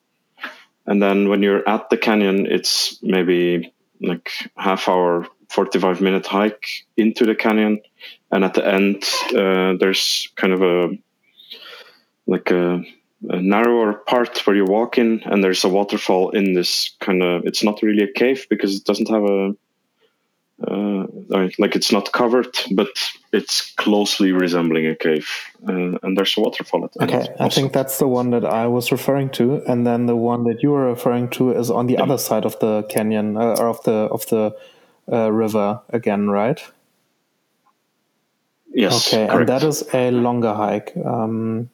[0.88, 6.86] and then when you're at the canyon it's maybe like half hour 45 minute hike
[6.96, 7.80] into the canyon.
[8.30, 10.90] And at the end uh, there's kind of a
[12.26, 12.82] like a,
[13.30, 17.46] a, narrower part where you walk in and there's a waterfall in this kind of
[17.46, 19.56] it's not really a cave because it doesn't have a
[20.66, 22.88] uh, like it's not covered, but
[23.32, 25.28] it's closely resembling a cave,
[25.68, 27.28] uh, and there's a waterfall at the okay.
[27.38, 30.62] I think that's the one that I was referring to, and then the one that
[30.62, 32.02] you were referring to is on the yeah.
[32.02, 34.56] other side of the canyon uh, or of the of the
[35.12, 36.60] uh, river again, right?
[38.74, 39.06] Yes.
[39.06, 39.40] Okay, correct.
[39.40, 40.92] and that is a longer hike.
[40.96, 41.70] Um,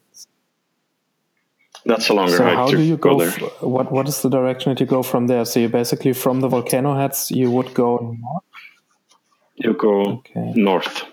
[1.87, 2.55] that's a longer so hike.
[2.55, 3.19] how do you go, go?
[3.21, 3.29] there?
[3.29, 5.47] F- what what is the direction that you go from there?
[5.47, 8.45] So you basically from the volcano huts, you would go north.
[9.57, 10.53] You go Okay.
[10.55, 11.05] north.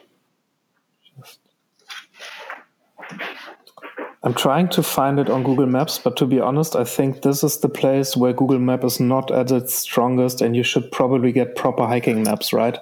[4.24, 7.44] I'm trying to find it on Google Maps, but to be honest, I think this
[7.44, 11.32] is the place where Google Map is not at its strongest, and you should probably
[11.32, 12.78] get proper hiking maps, right?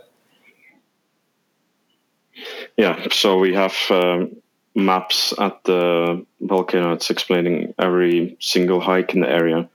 [2.78, 4.36] Yeah, so we have um,
[4.76, 6.94] maps at the volcano.
[6.94, 9.70] It's explaining every single hike in the area.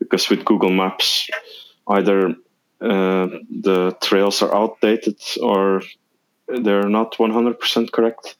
[0.00, 1.28] Because with Google Maps,
[1.88, 2.34] either
[2.80, 5.82] uh, the trails are outdated or
[6.48, 8.36] they're not 100% correct.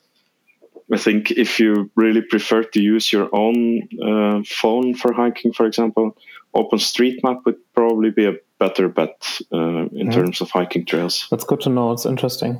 [0.93, 5.65] I think if you really prefer to use your own uh, phone for hiking, for
[5.67, 6.17] example,
[6.55, 10.13] OpenStreetMap would probably be a better bet uh, in Mhm.
[10.13, 11.27] terms of hiking trails.
[11.31, 11.93] That's good to know.
[11.93, 12.59] It's interesting.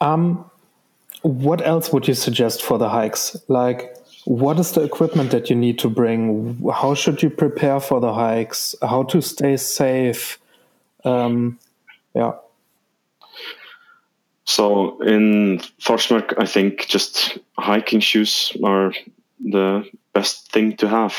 [0.00, 0.44] Um,
[1.22, 3.36] what else would you suggest for the hikes?
[3.48, 6.58] Like, what is the equipment that you need to bring?
[6.72, 8.74] How should you prepare for the hikes?
[8.82, 10.38] How to stay safe?
[11.08, 11.58] Um,
[12.14, 12.32] yeah.
[14.44, 18.92] So in Þórsmörk, I think just hiking shoes are
[19.40, 21.16] the best thing to have.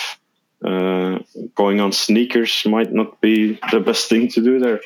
[0.65, 1.19] Uh,
[1.55, 4.81] going on sneakers might not be the best thing to do there.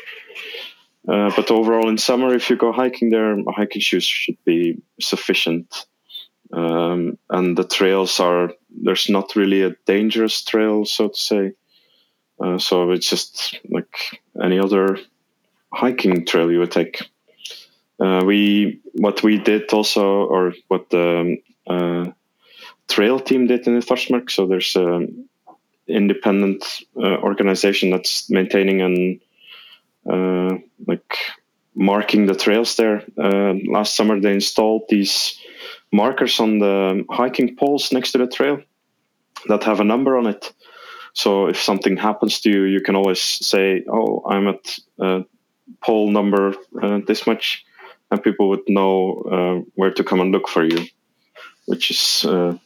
[1.07, 5.85] Uh, but overall, in summer, if you go hiking there, hiking shoes should be sufficient.
[6.51, 11.53] Um, and the trails are there's not really a dangerous trail, so to say.
[12.43, 14.97] Uh, so it's just like any other
[15.71, 17.01] hiking trail you would take.
[17.99, 22.06] Uh, we what we did also, or what the uh,
[22.89, 24.29] trail team did in the Þórsmörk.
[24.29, 25.29] So there's an
[25.88, 26.65] independent
[26.97, 29.19] uh, organization that's maintaining and
[30.10, 31.15] uh, like
[31.75, 33.03] marking the trails there.
[33.17, 35.39] Last summer they installed these
[35.91, 38.60] markers on the hiking poles next to the trail
[39.47, 40.53] that have a number on it.
[41.13, 45.21] So if something happens to you, you can always say, "Oh, I'm at uh,
[45.82, 47.63] pole number uh, this much,"
[48.10, 50.86] and people would know uh, where to come and look for you,
[51.65, 52.58] which is uh,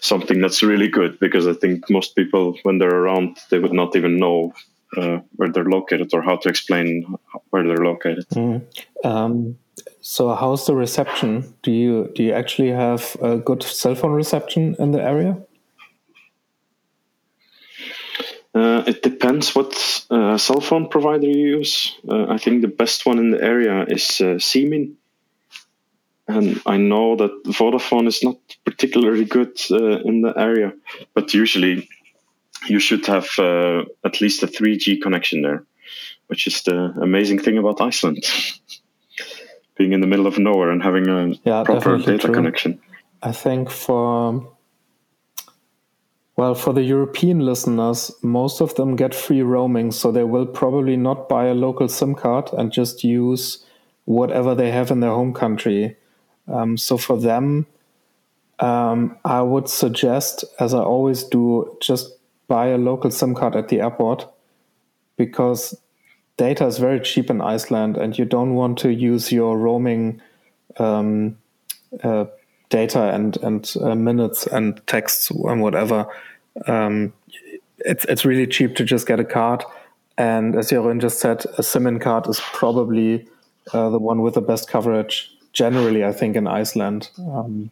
[0.00, 3.94] something that's really good because I think most people, when they're around, they would not
[3.96, 4.54] even know
[4.96, 7.16] uh, where they're located or how to explain
[7.50, 8.26] where they're located.
[8.30, 8.62] Mm.
[9.04, 9.58] Um,
[10.00, 11.54] so, how's the reception?
[11.62, 15.36] Do you do you actually have a good cell phone reception in the area?
[18.58, 19.72] Uh, it depends what
[20.10, 21.96] uh, cell phone provider you use.
[22.08, 24.94] Uh, I think the best one in the area is uh, Síminn.
[26.26, 30.72] And I know that Vodafone is not particularly good uh, in the area,
[31.14, 31.88] but usually
[32.68, 35.62] you should have uh, at least a 3G connection there,
[36.26, 38.24] which is the amazing thing about Iceland.
[39.76, 42.34] Being in the middle of nowhere and having a yeah, proper data true.
[42.34, 42.80] connection.
[43.22, 44.57] I think for
[46.38, 50.96] well, for the European listeners, most of them get free roaming, so they will probably
[50.96, 53.66] not buy a local SIM card and just use
[54.04, 55.96] whatever they have in their home country.
[56.46, 57.66] Um, so for them,
[58.60, 63.66] um, I would suggest, as I always do, just buy a local SIM card at
[63.66, 64.32] the airport
[65.16, 65.76] because
[66.36, 70.22] data is very cheap in Iceland and you don't want to use your roaming
[70.76, 71.36] um,
[72.04, 72.26] uh,
[72.68, 76.06] data and and uh, minutes and texts and whatever.
[76.66, 77.12] Um,
[77.78, 79.64] it's it's really cheap to just get a card,
[80.16, 83.28] and as Jeroen just said, a SIM card is probably
[83.72, 86.04] uh, the one with the best coverage generally.
[86.04, 87.10] I think in Iceland.
[87.18, 87.70] Um,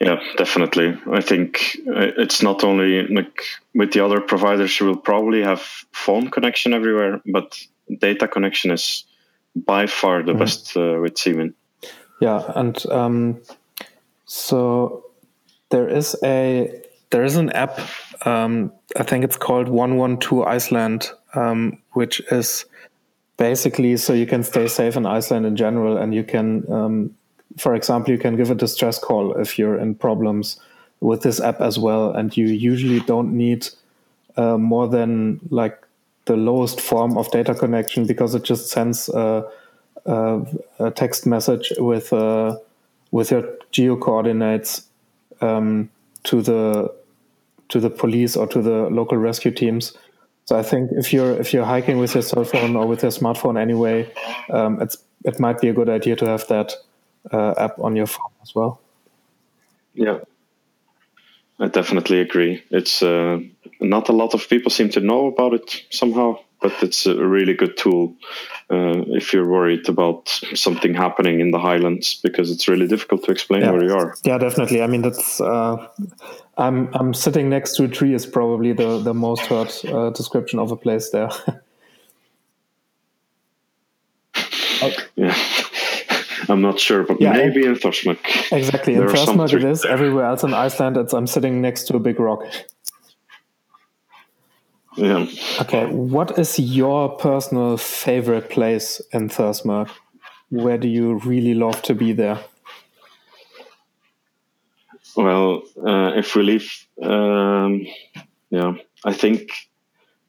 [0.00, 0.96] yeah, definitely.
[1.10, 3.42] I think uh, it's not only like
[3.74, 5.60] with the other providers, you will probably have
[5.92, 7.58] phone connection everywhere, but
[7.98, 9.04] data connection is
[9.54, 10.38] by far the mm.
[10.38, 11.54] best uh, with Síminn.
[12.20, 13.42] Yeah, and um,
[14.24, 15.04] so
[15.70, 17.78] there is a there is an app.
[18.24, 22.64] Um, I think it's called One One Two Iceland, um, which is
[23.36, 27.14] basically so you can stay safe in Iceland in general, and you can, um,
[27.58, 30.58] for example, you can give a distress call if you're in problems
[31.00, 33.68] with this app as well, and you usually don't need
[34.36, 35.78] uh, more than like
[36.24, 39.08] the lowest form of data connection because it just sends.
[39.10, 39.42] Uh,
[40.06, 40.44] uh,
[40.78, 42.56] a text message with uh,
[43.10, 44.86] with your geo coordinates
[45.40, 45.90] um,
[46.24, 46.92] to the
[47.68, 49.96] to the police or to the local rescue teams.
[50.44, 53.10] So I think if you're if you're hiking with your cell phone or with your
[53.10, 54.12] smartphone anyway,
[54.50, 56.74] um, it's it might be a good idea to have that
[57.32, 58.80] uh, app on your phone as well.
[59.94, 60.18] Yeah,
[61.58, 62.62] I definitely agree.
[62.70, 63.40] It's uh,
[63.80, 67.54] not a lot of people seem to know about it somehow but it's a really
[67.54, 68.14] good tool
[68.70, 73.30] uh, if you're worried about something happening in the highlands because it's really difficult to
[73.30, 73.70] explain yeah.
[73.70, 74.16] where you are.
[74.24, 74.82] Yeah, definitely.
[74.82, 75.86] I mean, that's uh,
[76.56, 80.58] I'm I'm sitting next to a tree is probably the the most heard uh, description
[80.58, 81.30] of a place there.
[85.16, 85.34] Yeah.
[86.48, 88.18] I'm not sure, but yeah, maybe in Þórsmörk.
[88.52, 88.94] Exactly.
[88.94, 89.84] In Þórsmörk it is.
[89.84, 92.44] Everywhere else in Iceland, it's I'm sitting next to a big rock.
[94.96, 95.26] Yeah.
[95.60, 95.86] Okay.
[95.86, 99.90] What is your personal favorite place in Þórsmörk?
[100.50, 102.38] Where do you really love to be there?
[105.16, 107.86] Well, uh, if we leave, um,
[108.50, 109.50] yeah, I think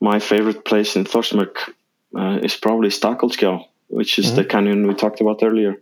[0.01, 1.73] my favorite place in Þórsmörk
[2.17, 4.35] uh, is probably Stakholtsgjá, which is mm -hmm.
[4.35, 5.81] the canyon we talked about earlier.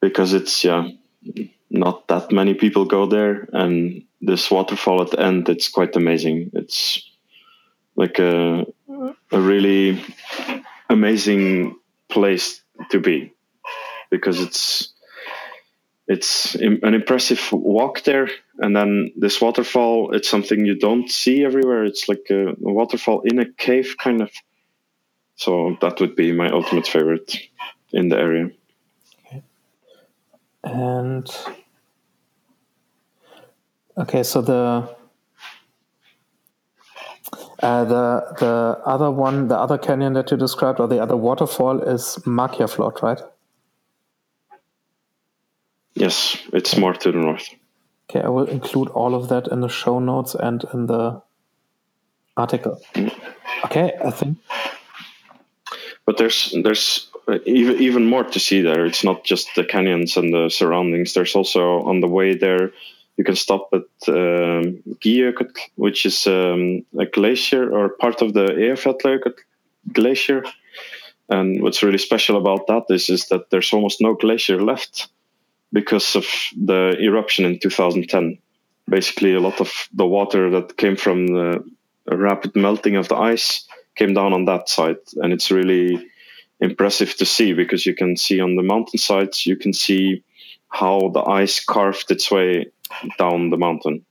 [0.00, 0.88] Because it's, yeah,
[1.68, 6.50] not that many people go there, and this waterfall at the end, it's quite amazing.
[6.52, 7.09] It's
[7.96, 8.66] like a
[9.32, 10.02] a really
[10.88, 11.76] amazing
[12.08, 13.32] place to be
[14.10, 14.92] because it's
[16.08, 18.28] it's an impressive walk there.
[18.58, 21.84] And then this waterfall it's something you don't see everywhere.
[21.84, 24.30] It's like a, waterfall in a cave kind of.
[25.36, 27.38] So that would be my ultimate favorite
[27.92, 28.50] in the area.
[29.26, 29.42] Okay.
[30.64, 31.28] and
[33.96, 34.99] okay so the
[37.62, 41.82] uh, the the other one, the other canyon that you described, or the other waterfall,
[41.82, 43.20] is Markarfljót, right?
[45.94, 47.48] Yes, it's more to the north.
[48.08, 51.22] Okay, I will include all of that in the show notes and in the
[52.36, 52.80] article.
[53.64, 54.38] Okay, I think.
[56.06, 57.10] But there's there's
[57.46, 58.86] even even more to see there.
[58.86, 61.12] It's not just the canyons and the surroundings.
[61.12, 62.72] There's also on the way there,
[63.20, 64.82] you can stop at um,
[65.76, 69.34] which is um, a glacier or part of the Eyjafjallajökull
[69.92, 70.42] glacier.
[71.28, 75.08] And what's really special about that is is that there's almost no glacier left
[75.70, 76.24] because of
[76.56, 78.38] the eruption in 2010.
[78.88, 81.62] Basically, a lot of the water that came from the
[82.10, 86.08] rapid melting of the ice came down on that side, and it's really
[86.60, 90.24] impressive to see because you can see on the mountainsides, you can see
[90.70, 92.72] how the ice carved its way
[93.18, 94.04] down the mountain.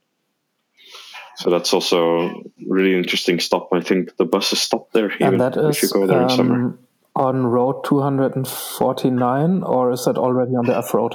[1.36, 3.68] So that's also really interesting stop.
[3.72, 6.24] I think the buses stop there even and that is, if you go there um,
[6.24, 6.78] in summer.
[7.16, 11.14] On road 249, or is that already on the F road?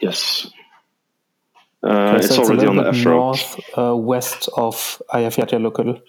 [0.00, 0.50] Yes.
[1.82, 3.16] Uh, it's, already on the F road.
[3.16, 6.00] North uh, west of Eyjafjallajökull.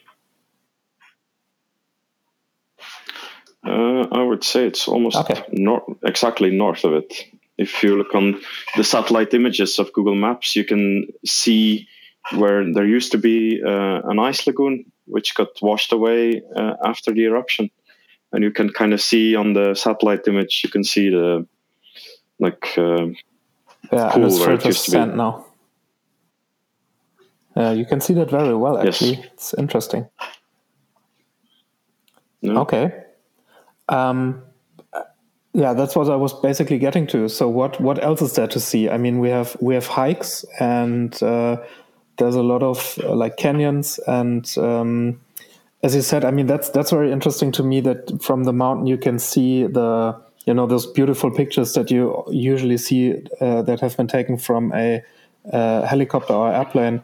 [3.65, 5.43] Uh, I would say it's almost okay.
[5.51, 7.25] nor- exactly north of it.
[7.57, 8.41] If you look on
[8.75, 11.87] the satellite images of Google Maps, you can see
[12.31, 17.11] where there used to be uh, an ice lagoon which got washed away uh, after
[17.11, 17.69] the eruption,
[18.31, 21.45] and you can kind of see on the satellite image, you can see the
[22.39, 23.07] like uh,
[23.91, 25.15] yeah, pool where it used to be.
[25.15, 25.45] now.
[27.55, 28.79] Uh, you can see that very well.
[28.79, 29.27] Actually, yes.
[29.33, 30.07] it's interesting.
[32.43, 32.91] Okay.
[33.89, 34.43] Um,
[35.53, 37.29] yeah, that's what I was basically getting to.
[37.29, 38.89] So, what what else is there to see?
[38.89, 41.57] I mean, we have we have hikes, and uh,
[42.17, 45.21] there's a lot of uh, like canyons, and um,
[45.83, 47.81] as you said, I mean, that's that's very interesting to me.
[47.81, 52.23] That from the mountain you can see the you know those beautiful pictures that you
[52.31, 55.03] usually see uh, that have been taken from a,
[55.45, 57.03] a helicopter or airplane.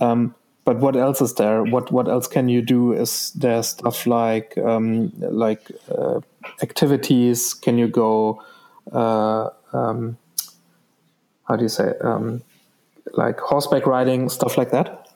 [0.00, 0.34] Um,
[0.64, 1.62] but what else is there?
[1.62, 2.92] What what else can you do?
[2.92, 6.20] Is there stuff like um, like uh,
[6.62, 7.52] activities?
[7.54, 8.42] Can you go?
[8.90, 10.16] Uh, um,
[11.46, 11.92] how do you say?
[12.00, 12.42] Um,
[13.12, 15.08] like horseback riding, stuff like that.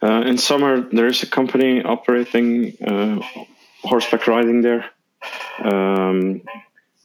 [0.00, 3.20] Uh, in summer, there is a company operating uh,
[3.82, 4.84] horseback riding there.
[5.62, 6.42] Um,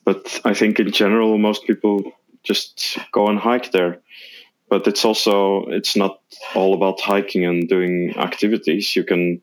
[0.04, 2.12] but I think in general, most people
[2.44, 4.02] just go and hike there
[4.70, 6.20] but it's also it's not
[6.56, 8.96] all about hiking and doing activities.
[8.96, 9.42] You can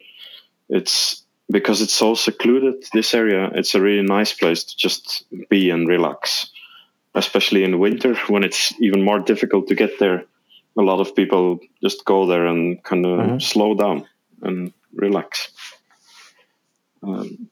[0.69, 5.71] it's because it's so secluded this area it's a really nice place to just be
[5.71, 6.51] and relax.
[7.17, 10.25] Especially in winter when it's even more difficult to get there
[10.77, 13.39] a lot of people just go there and kind of mm-hmm.
[13.39, 14.07] slow down
[14.43, 15.51] and relax.
[17.03, 17.49] Um,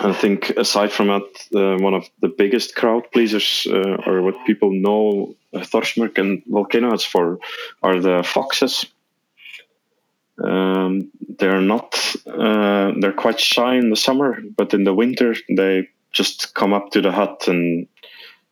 [0.00, 4.46] I think aside from that, uh, one of the biggest crowd pleasers, uh, or what
[4.46, 7.38] people know uh, Þórsmörk and Volcanoes for,
[7.82, 8.86] are the foxes.
[10.42, 15.88] Um, they're not, uh, they're quite shy in the summer, but in the winter they
[16.12, 17.88] just come up to the hut and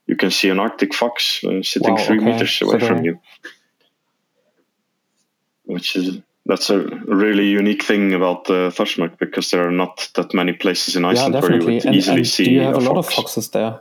[0.07, 2.33] you can see an Arctic fox uh, sitting wow, three okay.
[2.33, 3.21] meters away so from you,
[5.65, 10.33] which is that's a really unique thing about uh, Þórsmörk because there are not that
[10.33, 12.45] many places in Iceland yeah, where you would and, easily and see.
[12.45, 13.81] Do you have a, a lot of foxes there?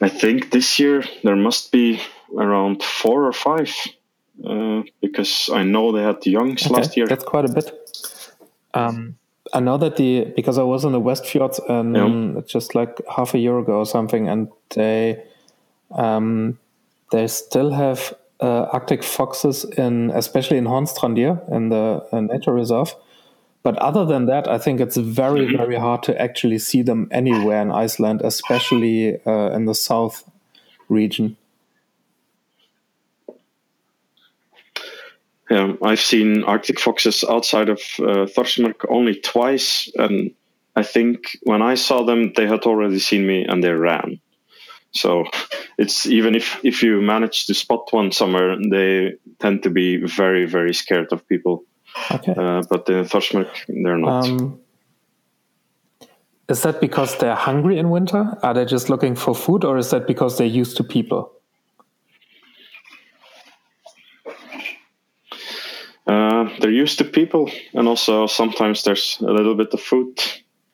[0.00, 2.00] I think this year there must be
[2.36, 3.72] around four or five
[4.44, 7.06] uh, because I know they had the youngs okay, last year.
[7.06, 7.72] That's quite a bit.
[8.74, 9.16] Um,
[9.54, 12.40] I know that the because I was in the West Fjords and yeah.
[12.46, 15.24] just like half a year ago or something, and they
[15.92, 16.58] um,
[17.12, 22.94] they still have uh, Arctic foxes in, especially in Hornstrandir in the uh, nature reserve.
[23.62, 25.56] But other than that, I think it's very, mm-hmm.
[25.56, 30.22] very hard to actually see them anywhere in Iceland, especially uh, in the south
[30.88, 31.36] region.
[35.50, 38.26] Yeah, I've seen Arctic foxes outside of uh,
[38.88, 40.32] only twice, and
[40.74, 44.20] I think when I saw them, they had already seen me and they ran.
[44.96, 45.24] So
[45.78, 50.46] it's even if if you manage to spot one somewhere, they tend to be very
[50.46, 51.64] very scared of people.
[52.10, 52.32] Okay.
[52.32, 54.28] Uh, but in Þórsmörk, they're not.
[54.28, 54.60] Um,
[56.48, 58.38] is that because they're hungry in winter?
[58.42, 61.32] Are they just looking for food, or is that because they're used to people?
[66.06, 70.22] Uh, they're used to people, and also sometimes there's a little bit of food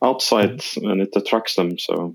[0.03, 0.91] outside, mm-hmm.
[0.91, 1.79] and it attracts them.
[1.79, 2.15] So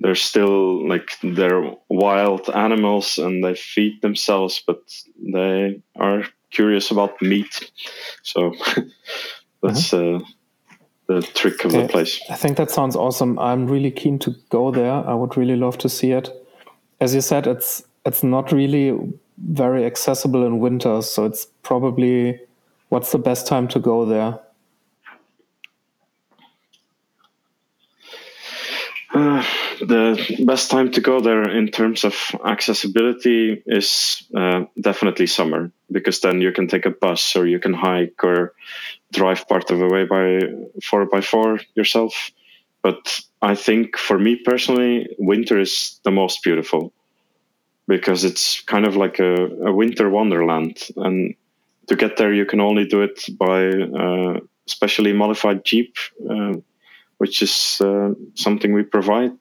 [0.00, 4.80] they're still like they're wild animals and they feed themselves, but
[5.16, 7.70] they are curious about meat.
[8.22, 8.54] So
[9.62, 10.22] that's mm-hmm.
[10.22, 10.26] uh,
[11.08, 11.82] the trick of okay.
[11.82, 12.20] the place.
[12.30, 13.38] I think that sounds awesome.
[13.38, 14.92] I'm really keen to go there.
[14.92, 16.30] I would really love to see it.
[17.00, 18.96] as you said, it's it's not really
[19.36, 22.40] very accessible in winter, so it's probably
[22.88, 24.38] what's the best time to go there?
[29.14, 29.42] Uh,
[29.88, 32.14] the best time to go there in terms of
[32.44, 37.72] accessibility is uh, definitely summer because then you can take a bus or you can
[37.72, 38.52] hike or
[39.12, 40.40] drive part of the way by
[40.84, 42.30] four by four yourself.
[42.82, 46.92] But I think for me personally, winter is the most beautiful
[47.86, 49.34] because it's kind of like a,
[49.68, 50.76] a winter wonderland.
[50.96, 51.34] And
[51.86, 55.96] to get there, you can only do it by uh, specially modified jeep,
[56.30, 56.56] uh,
[57.18, 59.38] which is uh, something we provide.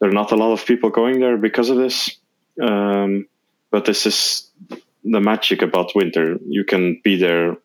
[0.00, 2.16] There are not a lot of people going there because of this,
[2.60, 3.26] um,
[3.70, 4.50] but this is
[5.04, 6.38] the magic about winter.
[6.46, 7.56] You can be there,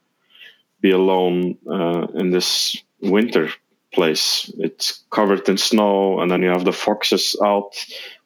[0.81, 3.49] be alone uh, in this winter
[3.93, 4.51] place.
[4.57, 7.73] It's covered in snow, and then you have the foxes out,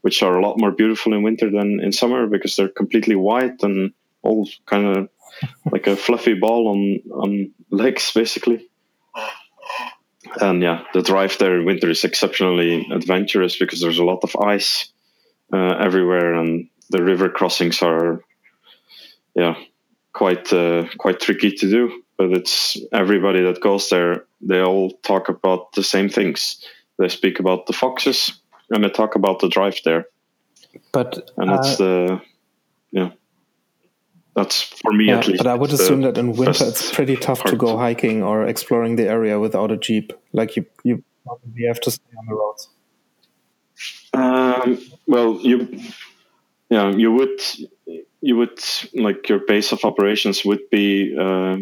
[0.02, 3.64] which are a lot more beautiful in winter than in summer because they're completely white
[3.64, 5.10] and all kind of
[5.72, 8.68] like a fluffy ball on on legs, basically.
[10.40, 14.36] And yeah, the drive there in winter is exceptionally adventurous because there's a lot of
[14.36, 14.92] ice
[15.54, 18.24] uh, everywhere, and the river crossings are,
[19.36, 19.56] yeah,
[20.14, 22.04] quite uh, quite tricky to do.
[22.18, 24.26] But it's everybody that goes there.
[24.42, 26.64] They all talk about the same things.
[26.98, 30.06] They speak about the foxes, and they talk about the drive there.
[30.94, 32.22] But and that's uh, the
[32.92, 33.10] yeah
[34.36, 35.44] that's for me yeah, at least.
[35.44, 38.96] But I would assume that in winter it's pretty tough to go hiking or exploring
[38.96, 40.14] the area without a jeep.
[40.32, 42.70] Like you, you probably have to stay on the roads.
[44.14, 45.80] Um, well, you,
[46.70, 47.42] yeah, you would,
[48.22, 48.60] you would
[48.94, 51.58] like your base of operations would be uh,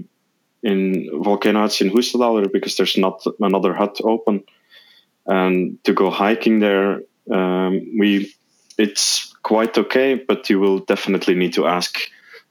[0.62, 4.44] in Volcano Huts in Húsadalur because there's not another hut open,
[5.26, 7.02] and to go hiking there,
[7.32, 8.34] um, we,
[8.78, 12.00] it's quite okay, but you will definitely need to ask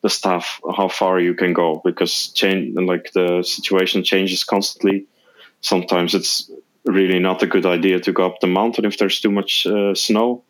[0.02, 5.06] the staff how far you can go because change like the situation changes constantly.
[5.60, 6.50] Sometimes it's
[6.84, 9.94] really not a good idea to go up the mountain if there's too much uh,
[9.94, 10.44] snow.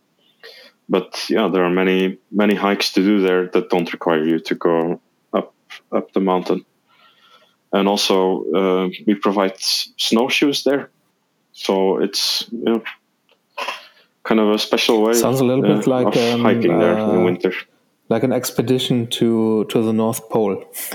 [0.89, 4.55] But yeah, there are many many hikes to do there that don't require you to
[4.55, 5.01] go
[5.33, 5.55] up
[5.93, 6.65] up the mountain.
[7.71, 10.89] And also, uh, we provide snowshoes there,
[11.53, 12.83] so it's you know,
[14.23, 15.13] kind of a special way.
[15.13, 17.53] Sounds a little uh, bit like um, hiking there in uh, winter
[18.09, 20.65] like an expedition to to the North Pole.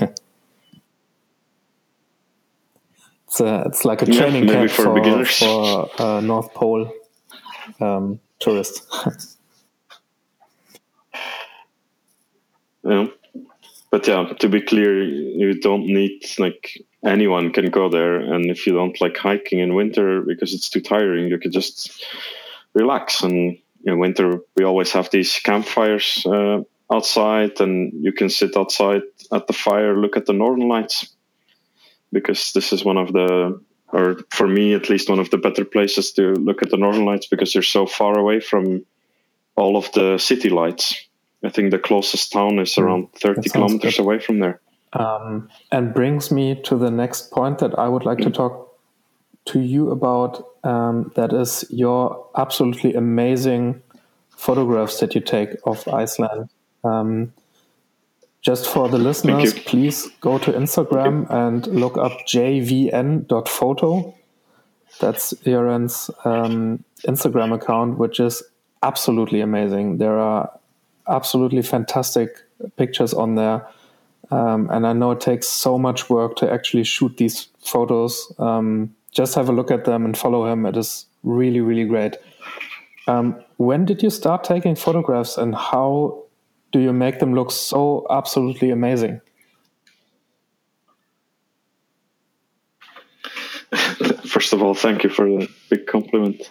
[3.26, 6.92] it's a, it's like a training yeah, camp for, for, for uh, North Pole
[7.80, 8.82] um, tourists.
[12.84, 13.06] yeah,
[13.90, 18.66] but yeah, to be clear, you don't need like anyone can go there, and if
[18.66, 22.04] you don't like hiking in winter because it's too tiring, you could just
[22.74, 26.60] relax and in winter we always have these campfires uh,
[26.92, 31.14] outside and you can sit outside at the fire, look at the northern lights.
[32.12, 35.64] Because this is one of the, or for me at least, one of the better
[35.64, 38.84] places to look at the northern lights because you're so far away from
[39.56, 40.94] all of the city lights.
[41.44, 42.82] I think the closest town is hmm.
[42.82, 44.02] around 30 kilometers good.
[44.02, 44.60] away from there.
[44.92, 48.78] Um, and brings me to the next point that I would like to talk
[49.46, 50.46] to you about.
[50.62, 53.82] Um, that is your absolutely amazing
[54.36, 56.48] photographs that you take of Iceland.
[56.84, 57.32] Um,
[58.42, 64.14] just for the listeners, please go to Instagram and look up jvn.photo.
[65.00, 68.42] That's Jeroen's um, Instagram account, which is
[68.82, 69.96] absolutely amazing.
[69.96, 70.50] There are
[71.08, 72.36] absolutely fantastic
[72.76, 73.66] pictures on there.
[74.30, 78.32] Um, and I know it takes so much work to actually shoot these photos.
[78.38, 80.66] Um, just have a look at them and follow him.
[80.66, 82.16] It is really, really great.
[83.06, 86.23] Um, when did you start taking photographs and how
[86.74, 89.20] do you make them look so absolutely amazing?
[94.26, 96.50] First of all, thank you for the big compliment.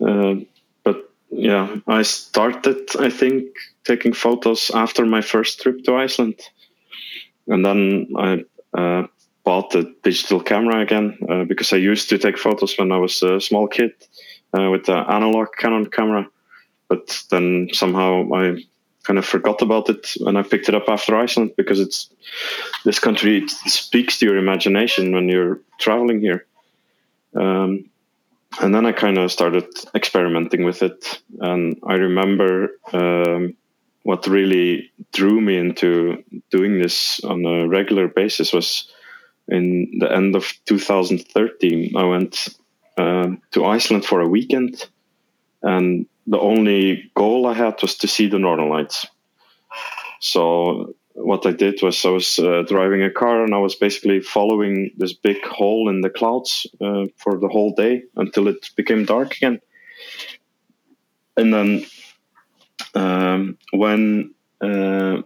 [0.00, 0.36] Uh,
[0.84, 3.44] but yeah, I started, I think,
[3.84, 6.40] taking photos after my first trip to Iceland.
[7.46, 9.06] And then I uh,
[9.44, 13.22] bought a digital camera again uh, because I used to take photos when I was
[13.22, 13.92] a small kid
[14.58, 16.26] uh, with the analog Canon camera.
[16.88, 18.64] But then somehow I
[19.08, 22.10] kind of forgot about it and I picked it up after Iceland because it's
[22.84, 26.44] this country it speaks to your imagination when you're traveling here.
[27.34, 27.88] Um,
[28.60, 33.54] and then I kind of started experimenting with it, and I remember um,
[34.02, 38.90] what really drew me into doing this on a regular basis was
[39.48, 41.94] in the end of 2013.
[41.96, 42.48] I went
[42.96, 44.88] uh, to Iceland for a weekend,
[45.62, 49.06] and the only goal I had was to see the northern lights.
[50.20, 54.20] So what I did was I was uh, driving a car and I was basically
[54.20, 59.04] following this big hole in the clouds uh, for the whole day until it became
[59.04, 59.60] dark again.
[61.36, 61.86] And then
[62.94, 65.22] um, when uh,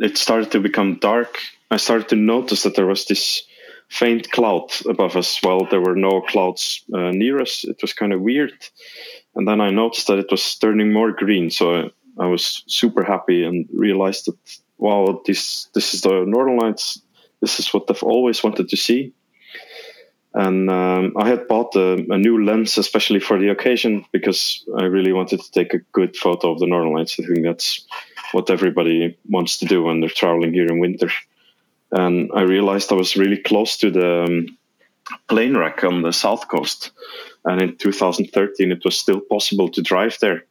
[0.00, 1.38] it started to become dark,
[1.70, 3.42] I started to notice that there was this
[3.88, 7.64] faint cloud above us while there were no clouds uh, near us.
[7.64, 8.52] It was kind of weird.
[9.38, 11.48] And then I noticed that it was turning more green.
[11.48, 14.36] So I, I was super happy and realized that
[14.78, 17.00] wow, this this is the Northern Lights.
[17.40, 19.12] This is what I've always wanted to see.
[20.34, 24.84] And um, I had bought a, a, new lens, especially for the occasion, because I
[24.84, 27.18] really wanted to take a good photo of the Northern Lights.
[27.18, 27.86] I think that's
[28.32, 31.10] what everybody wants to do when they're traveling here in winter.
[31.92, 34.58] And I realized I was really close to the um,
[35.28, 36.90] plane wreck on the south coast.
[37.48, 40.44] And in 2013, it was still possible to drive there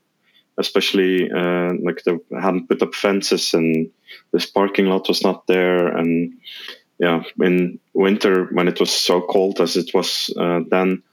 [0.58, 3.90] especially uh, like they hadn't put up fences and
[4.32, 5.88] this parking lot was not there.
[5.88, 6.34] And
[7.00, 11.04] yeah in winter when it was so cold as it was uh, then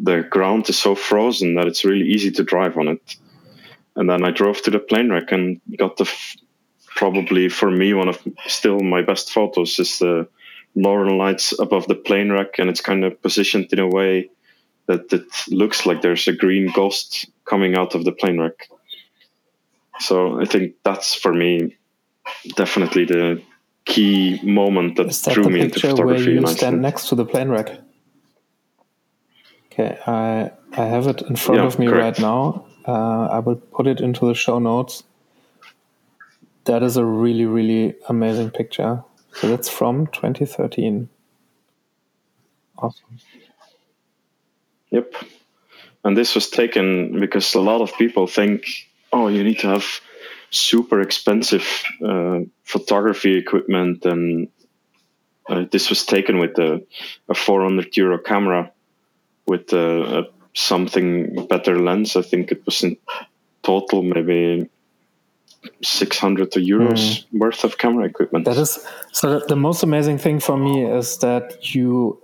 [0.00, 3.16] the ground is so frozen that it's really easy to drive on it.
[3.96, 6.36] And then i drove to the plane wreck and got the f-
[6.86, 10.28] probably for me one of still my best photos is the
[10.74, 14.28] northern lights above the plane wreck and it's kind of positioned in a way
[14.88, 18.68] that it looks like there's a green ghost coming out of the plane wreck
[20.00, 21.76] so I think that's for me
[22.56, 23.42] definitely the
[23.84, 26.24] key moment that, that drew me into photography.
[26.24, 27.80] Where you stand next to the plane wreck.
[29.72, 32.18] Okay, I I have it in front yeah, of me correct.
[32.18, 32.66] right now.
[32.86, 35.02] Uh, I will put it into the show notes.
[36.64, 39.02] That is a really really amazing picture.
[39.32, 41.08] So that's from 2013.
[42.78, 43.18] Awesome.
[44.90, 45.14] Yep.
[46.04, 48.64] And this was taken because a lot of people think
[49.12, 50.00] oh, you need to have
[50.50, 54.48] super expensive uh, photography equipment, and
[55.48, 56.82] uh, this was taken with a,
[57.28, 58.70] a 400 euro camera
[59.46, 60.24] with a, a
[60.54, 62.16] something better lens.
[62.16, 62.96] I think it was in
[63.62, 64.68] total maybe
[65.82, 67.24] 600 euros mm.
[67.32, 68.44] worth of camera equipment.
[68.44, 69.40] That is so.
[69.40, 72.20] The most amazing thing for me is that you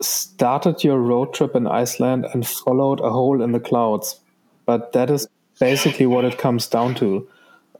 [0.00, 4.20] started your road trip in Iceland and followed a hole in the clouds.
[4.66, 5.28] But that is
[5.60, 7.28] basically what it comes down to.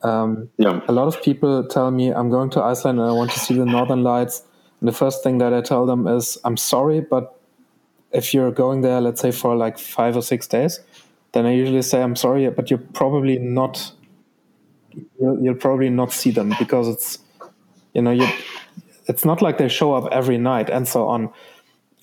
[0.03, 0.81] Um, yeah.
[0.87, 3.55] A lot of people tell me I'm going to Iceland and I want to see
[3.55, 4.43] the Northern Lights.
[4.81, 7.39] And the first thing that I tell them is I'm sorry, but
[8.13, 10.81] if you're going there, let's say for like five or six days,
[11.33, 13.93] then I usually say I'm sorry, but you're probably not.
[15.21, 17.19] You'll, you'll probably not see them because it's,
[17.93, 18.29] you know, you.
[19.07, 21.31] It's not like they show up every night and so on.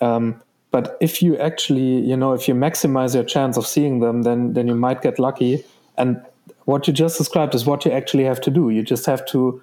[0.01, 0.41] Um,
[0.71, 4.53] but if you actually, you know, if you maximize your chance of seeing them, then
[4.53, 5.63] then you might get lucky.
[5.97, 6.21] And
[6.65, 8.69] what you just described is what you actually have to do.
[8.69, 9.61] You just have to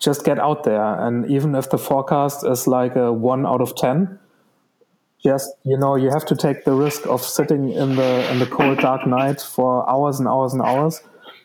[0.00, 0.98] just get out there.
[1.00, 4.18] And even if the forecast is like a one out of ten,
[5.22, 8.46] just you know, you have to take the risk of sitting in the in the
[8.46, 11.00] cold dark night for hours and hours and hours.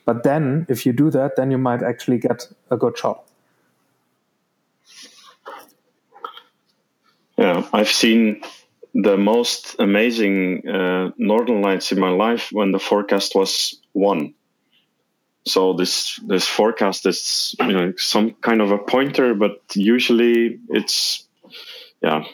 [0.05, 3.28] But then, if you do that, then you might actually get a good shot.
[7.39, 8.41] Yeah, I've seen
[8.93, 14.33] the most amazing uh, northern lights in my life when the forecast was one.
[15.45, 21.25] So this this forecast is you know some kind of a pointer, but usually it's
[22.01, 22.25] yeah.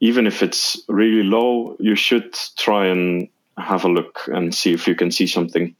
[0.00, 4.86] Even if it's really low, you should try and have a look and see if
[4.86, 5.74] you can see something.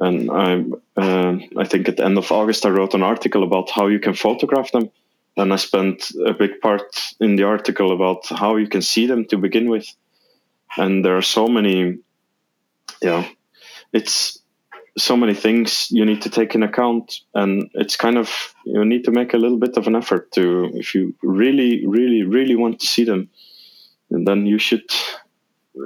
[0.00, 0.64] And I
[0.96, 4.00] uh, I think at the end of August I wrote an article about how you
[4.00, 4.90] can photograph them
[5.36, 9.24] and I spent a big part in the article about how you can see them
[9.26, 9.86] to begin with.
[10.76, 11.98] And there are so many,
[13.00, 13.26] yeah,
[13.92, 14.38] it's
[14.98, 17.20] so many things you need to take in account.
[17.34, 20.70] And it's kind of, you need to make a little bit of an effort to,
[20.74, 23.30] if you really, really, really want to see them,
[24.10, 24.84] then you should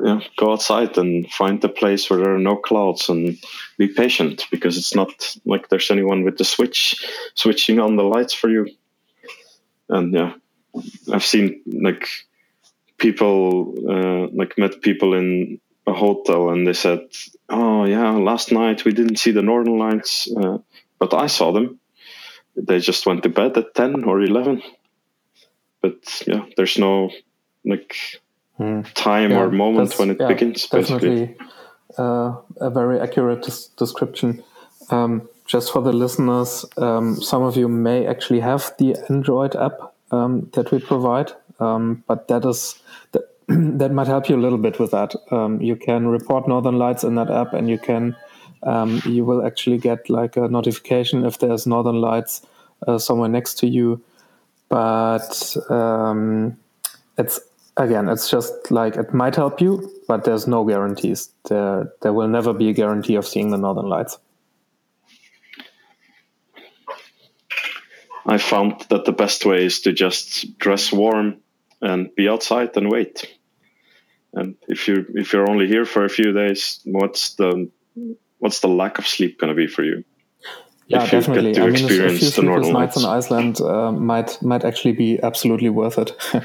[0.04, 3.38] yeah, go outside and find the place where there are no clouds and
[3.78, 8.34] be patient because it's not like there's anyone with the switch switching on the lights
[8.34, 8.66] for you
[9.88, 10.32] and yeah,
[11.12, 12.08] I've seen like
[12.98, 17.00] people uh, like met people in a hotel and they said,
[17.48, 20.58] "Oh yeah, last night we didn't see the northern lights, uh,
[20.98, 21.78] but I saw them.
[22.56, 24.62] They just went to bed at ten or eleven.
[25.82, 27.10] But yeah, there's no
[27.64, 27.96] like
[28.56, 28.82] hmm.
[28.94, 30.66] time yeah, or moment when it yeah, begins.
[30.66, 31.36] Definitely,
[31.98, 34.42] uh, a very accurate des- description.
[34.90, 39.94] Um, just for the listeners, um, some of you may actually have the Android app
[40.10, 42.80] um, that we provide, um, but that is
[43.12, 45.14] the, that might help you a little bit with that.
[45.30, 48.16] Um, you can report northern lights in that app, and you can
[48.62, 52.42] um, you will actually get like a notification if there's northern lights
[52.86, 54.02] uh, somewhere next to you.
[54.68, 56.56] But um,
[57.16, 57.38] it's
[57.76, 61.30] again, it's just like it might help you, but there's no guarantees.
[61.48, 64.18] There there will never be a guarantee of seeing the northern lights.
[68.26, 71.36] I found that the best way is to just dress warm
[71.80, 73.32] and be outside and wait.
[74.32, 77.70] And if you if you're only here for a few days, what's the
[78.38, 80.04] what's the lack of sleep going to be for you?
[80.88, 81.58] Yeah, if definitely.
[81.58, 85.98] I mean, a few sleepless nights on Iceland uh, might might actually be absolutely worth
[85.98, 86.12] it.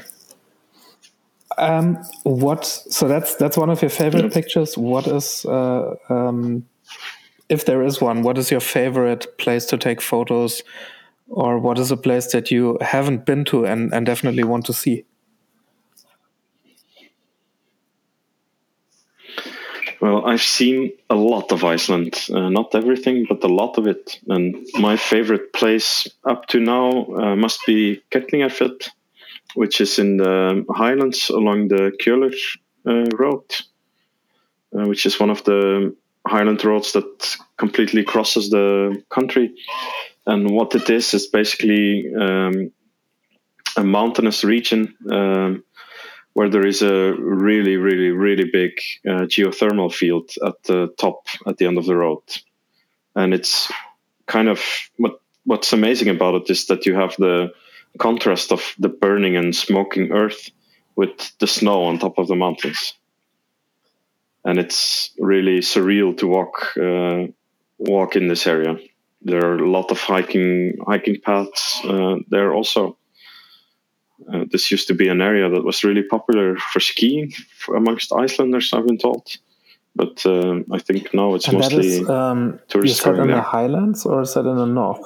[1.58, 2.64] um, what?
[2.64, 4.76] So that's that's one of your favorite pictures.
[4.76, 6.66] What is, uh, um,
[7.48, 10.62] if there is one, what is your favorite place to take photos,
[11.32, 14.72] or what is a place that you haven't been to and and definitely want to
[14.72, 15.04] see?
[20.00, 24.18] Well, I've seen a lot of Iceland, uh, not everything, but a lot of it.
[24.26, 28.88] And my favorite place up to now uh, must be Kerlingarfjöll,
[29.54, 32.34] which is in the highlands along the Kjölur
[32.84, 33.44] uh, road,
[34.76, 35.94] uh, which is one of the
[36.26, 39.54] highland roads that completely crosses the country.
[40.26, 42.72] And what it is is basically um,
[43.76, 44.94] a mountainous region.
[45.10, 45.64] Um,
[46.34, 48.72] where there is a really, really, really big
[49.06, 52.22] uh, geothermal field at the top at the end of the road,
[53.14, 53.70] and it's
[54.26, 54.62] kind of
[54.96, 57.52] what what's amazing about it is that you have the
[57.98, 60.50] contrast of the burning and smoking earth
[60.96, 62.94] with the snow on top of the mountains,
[64.44, 67.26] and it's really surreal to walk uh,
[67.78, 68.78] walk in this area.
[69.24, 72.96] There are a lot of hiking hiking paths uh, there also
[74.32, 78.12] uh, this used to be an area that was really popular for skiing for amongst
[78.12, 79.36] Icelanders, I've been told.
[79.94, 82.98] But uh, I think now it's and mostly that is, um, tourists.
[82.98, 83.36] Is that in there.
[83.36, 85.04] the highlands or is that in the north?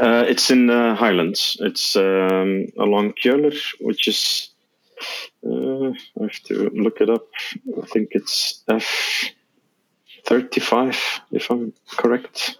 [0.00, 1.56] Uh, it's in the highlands.
[1.60, 4.50] It's um, along Kjölur, which is.
[5.46, 7.26] Uh, I have to look it up.
[7.82, 9.30] I think it's F
[10.24, 10.98] thirty-five,
[11.32, 12.58] if I'm correct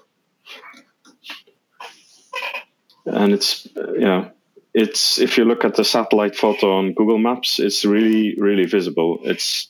[3.07, 4.29] and it's yeah
[4.73, 9.19] it's if you look at the satellite photo on Google Maps, it's really really visible.
[9.23, 9.69] It's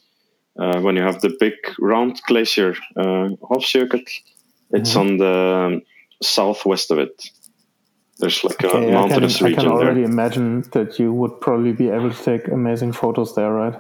[0.58, 4.08] uh, when you have the big round glacier uh, Hofsjökull,
[4.70, 5.00] it's mm-hmm.
[5.00, 5.82] on the
[6.22, 7.22] southwest of it.
[8.18, 10.10] There's like okay, a mountainous I can, region I can already there.
[10.10, 13.74] imagine that you would probably be able to take amazing photos there, right?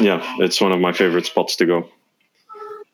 [0.00, 1.88] Yeah, it's one of my favorite spots to go.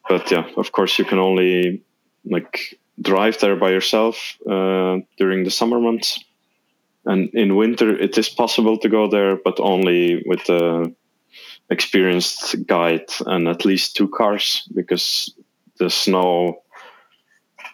[0.08, 1.82] But yeah, of course, you can only
[2.24, 6.24] like drive there by yourself uh, during the summer months.
[7.04, 10.92] And in winter, it is possible to go there, but only with a
[11.70, 15.32] experienced guide and at least two cars, because
[15.78, 16.62] the snow,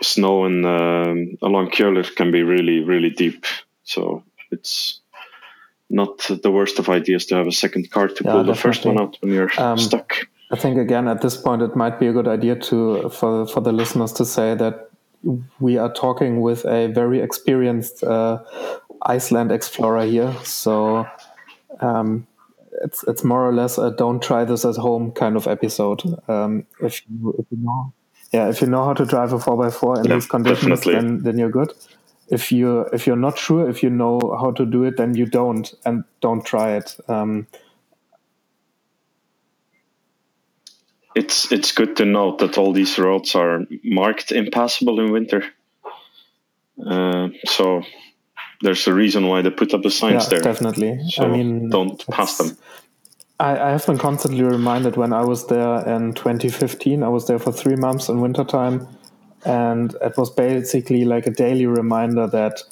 [0.03, 3.47] snow in um, along Kjölur can be really, really deep.
[3.85, 5.01] So it's
[5.91, 8.85] not the worst of ideas to have a second card to yeah, pull the first
[8.85, 10.17] one out when you're um, stuck.
[10.51, 13.61] I think again at this point it might be a good idea to for for
[13.61, 14.91] the listeners to say that
[15.59, 18.43] we are talking with a very experienced uh,
[19.03, 21.07] Iceland explorer here, so
[21.81, 22.27] um,
[22.83, 26.03] it's it's more or less a "don't try this at home" kind of episode.
[26.29, 27.93] Um, if you if you know,
[28.33, 30.81] yeah, if you know how to drive a four x four in yeah, these conditions,
[30.81, 30.95] definitely.
[30.95, 31.73] then then you're good.
[32.29, 35.27] If you if you're not sure if you know how to do it, then you
[35.27, 36.97] don't and don't try it.
[37.09, 37.47] Um,
[41.15, 45.45] it's it's good to note that all these roads are marked impassable in winter.
[46.85, 47.83] Uh, so
[48.63, 50.41] there's a reason why they put up the signs yeah, there.
[50.41, 50.99] Definitely.
[51.11, 52.57] So I mean, don't pass them.
[53.39, 57.03] I, I, have been constantly reminded when I was there in 2015.
[57.03, 58.87] I was there for three months in wintertime,
[59.45, 62.63] and it was basically like a daily reminder that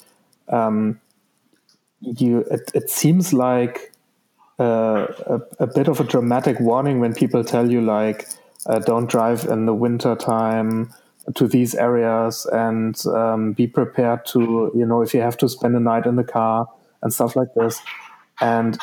[0.47, 0.99] um,
[2.01, 2.39] you.
[2.51, 3.93] It, it seems like
[4.59, 8.27] uh, a, a, bit of a dramatic warning when people tell you like
[8.67, 10.93] uh, don't drive in the winter time
[11.35, 15.75] to these areas and um, be prepared to you know if you have to spend
[15.75, 16.67] a night in the car
[17.01, 17.81] and stuff like this
[18.41, 18.77] and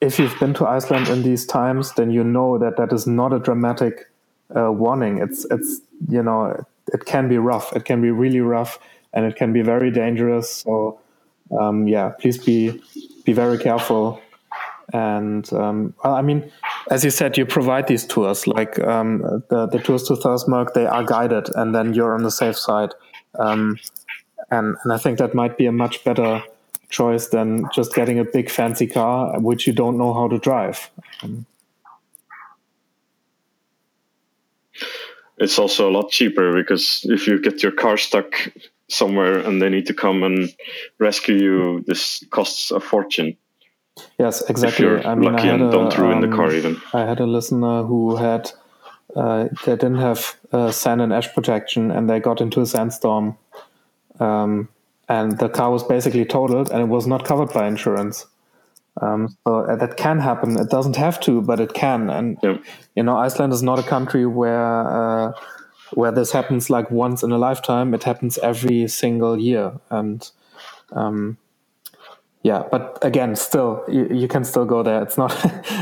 [0.00, 3.32] if you've been to Iceland in these times then you know that that is not
[3.32, 4.08] a dramatic
[4.56, 8.78] uh, warning it's it's you know it, can be rough it can be really rough
[9.12, 10.98] and it can be very dangerous so
[11.58, 12.80] um, yeah please be
[13.24, 14.20] be very careful
[14.92, 16.50] and um, I mean,
[16.90, 20.86] as you said, you provide these tours like um, the, the tours to Þórsmörk, they
[20.86, 22.90] are guided, and then you're on the safe side.
[23.38, 23.78] Um,
[24.50, 26.42] and and I think that might be a much better
[26.88, 30.88] choice than just getting a big fancy car which you don't know how to drive.
[31.22, 31.46] Um,
[35.38, 38.34] it's also a lot cheaper because if you get your car stuck
[38.88, 40.54] somewhere and they need to come and
[40.98, 43.36] rescue you, this costs a fortune.
[44.18, 44.86] Yes, exactly.
[44.86, 46.80] I mean, lucky I and a, don't ruin um, the car even.
[46.92, 48.50] I had a listener who had
[49.14, 53.38] uh, they didn't have uh, sand and ash protection, and they got into a sandstorm,
[54.20, 54.68] um,
[55.08, 58.26] and the car was basically totaled, and it was not covered by insurance.
[59.00, 60.58] Um, so uh, that can happen.
[60.58, 62.08] It doesn't have to, but it can.
[62.08, 62.58] And yeah.
[62.94, 65.32] you know, Iceland is not a country where uh,
[65.92, 67.94] where this happens like once in a lifetime.
[67.94, 70.28] It happens every single year, and
[70.92, 71.36] um,
[72.42, 72.62] yeah.
[72.70, 75.02] But again, still, you, you, can still go there.
[75.02, 75.34] It's not.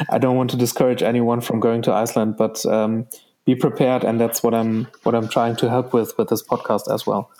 [0.10, 3.06] I don't want to discourage anyone from going to Iceland, but um,
[3.44, 6.92] be prepared, and that's what I'm what I'm trying to help with with this podcast
[6.92, 7.30] as well.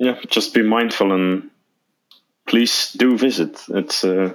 [0.00, 1.50] Yeah, just be mindful and
[2.48, 3.62] please do visit.
[3.68, 4.34] It's uh,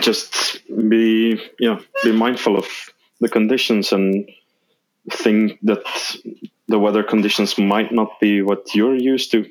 [0.00, 2.66] just be yeah be mindful of
[3.20, 4.28] the conditions and
[5.10, 5.84] think that
[6.68, 9.50] the weather conditions might not be what you're used to.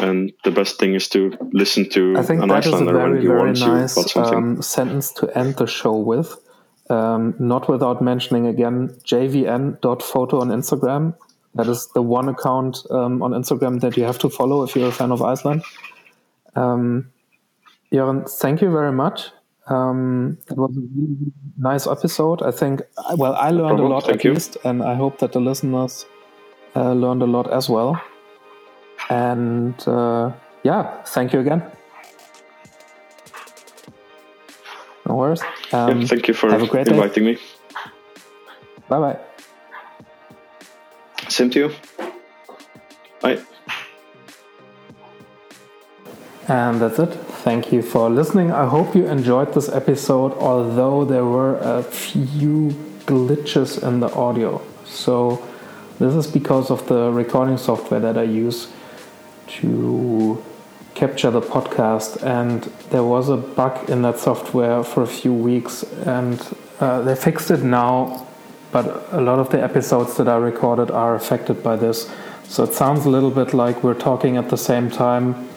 [0.00, 2.98] And the best thing is to listen to I think an that Icelander is a
[2.98, 4.38] very, when very nice, you about something.
[4.38, 6.34] Um, sentence to end the show with.
[6.90, 11.16] Um, not without mentioning again jvn.photo on Instagram.
[11.54, 14.88] That is the one account um, on Instagram that you have to follow if you're
[14.88, 15.62] a fan of Iceland.
[16.56, 17.10] Um,
[17.92, 19.30] thank you very much.
[19.66, 22.42] Um, it was a really, nice episode.
[22.42, 22.82] I think,
[23.16, 24.34] well, I learned no a lot thank at you.
[24.34, 26.06] least, and I hope that the listeners
[26.76, 28.00] uh, learned a lot as well.
[29.08, 30.32] And uh,
[30.62, 31.62] yeah, thank you again.
[35.06, 35.42] No worries.
[35.72, 37.32] Um, yeah, thank you for inviting day.
[37.32, 37.38] me.
[38.88, 39.18] Bye bye.
[41.28, 41.70] Same to you.
[43.20, 43.42] Bye.
[46.46, 47.14] And that's it.
[47.42, 48.52] Thank you for listening.
[48.52, 52.68] I hope you enjoyed this episode, although there were a few
[53.06, 54.60] glitches in the audio.
[54.84, 55.42] So,
[55.98, 58.68] this is because of the recording software that I use
[59.46, 60.42] to
[60.94, 62.22] capture the podcast.
[62.22, 66.46] And there was a bug in that software for a few weeks, and
[66.78, 68.26] uh, they fixed it now.
[68.70, 72.10] But a lot of the episodes that I recorded are affected by this.
[72.46, 75.48] So, it sounds a little bit like we're talking at the same time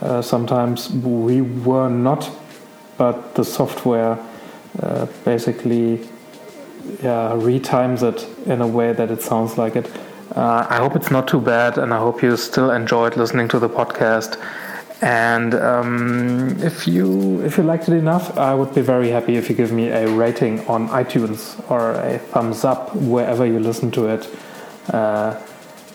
[0.00, 2.30] uh, sometimes we were not,
[2.96, 4.18] but the software
[4.82, 6.08] uh, basically
[7.02, 9.90] yeah, retimes it in a way that it sounds like it.
[10.34, 13.58] Uh, I hope it's not too bad, and I hope you still enjoyed listening to
[13.58, 14.38] the podcast.
[15.00, 19.48] And um, if you if you liked it enough, I would be very happy if
[19.48, 24.08] you give me a rating on iTunes or a thumbs up wherever you listen to
[24.08, 24.28] it.
[24.88, 25.40] Uh,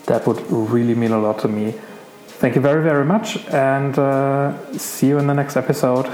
[0.06, 1.74] that would really mean a lot to me.
[2.44, 6.04] Thank you very, very much, and uh, see you in the next episode.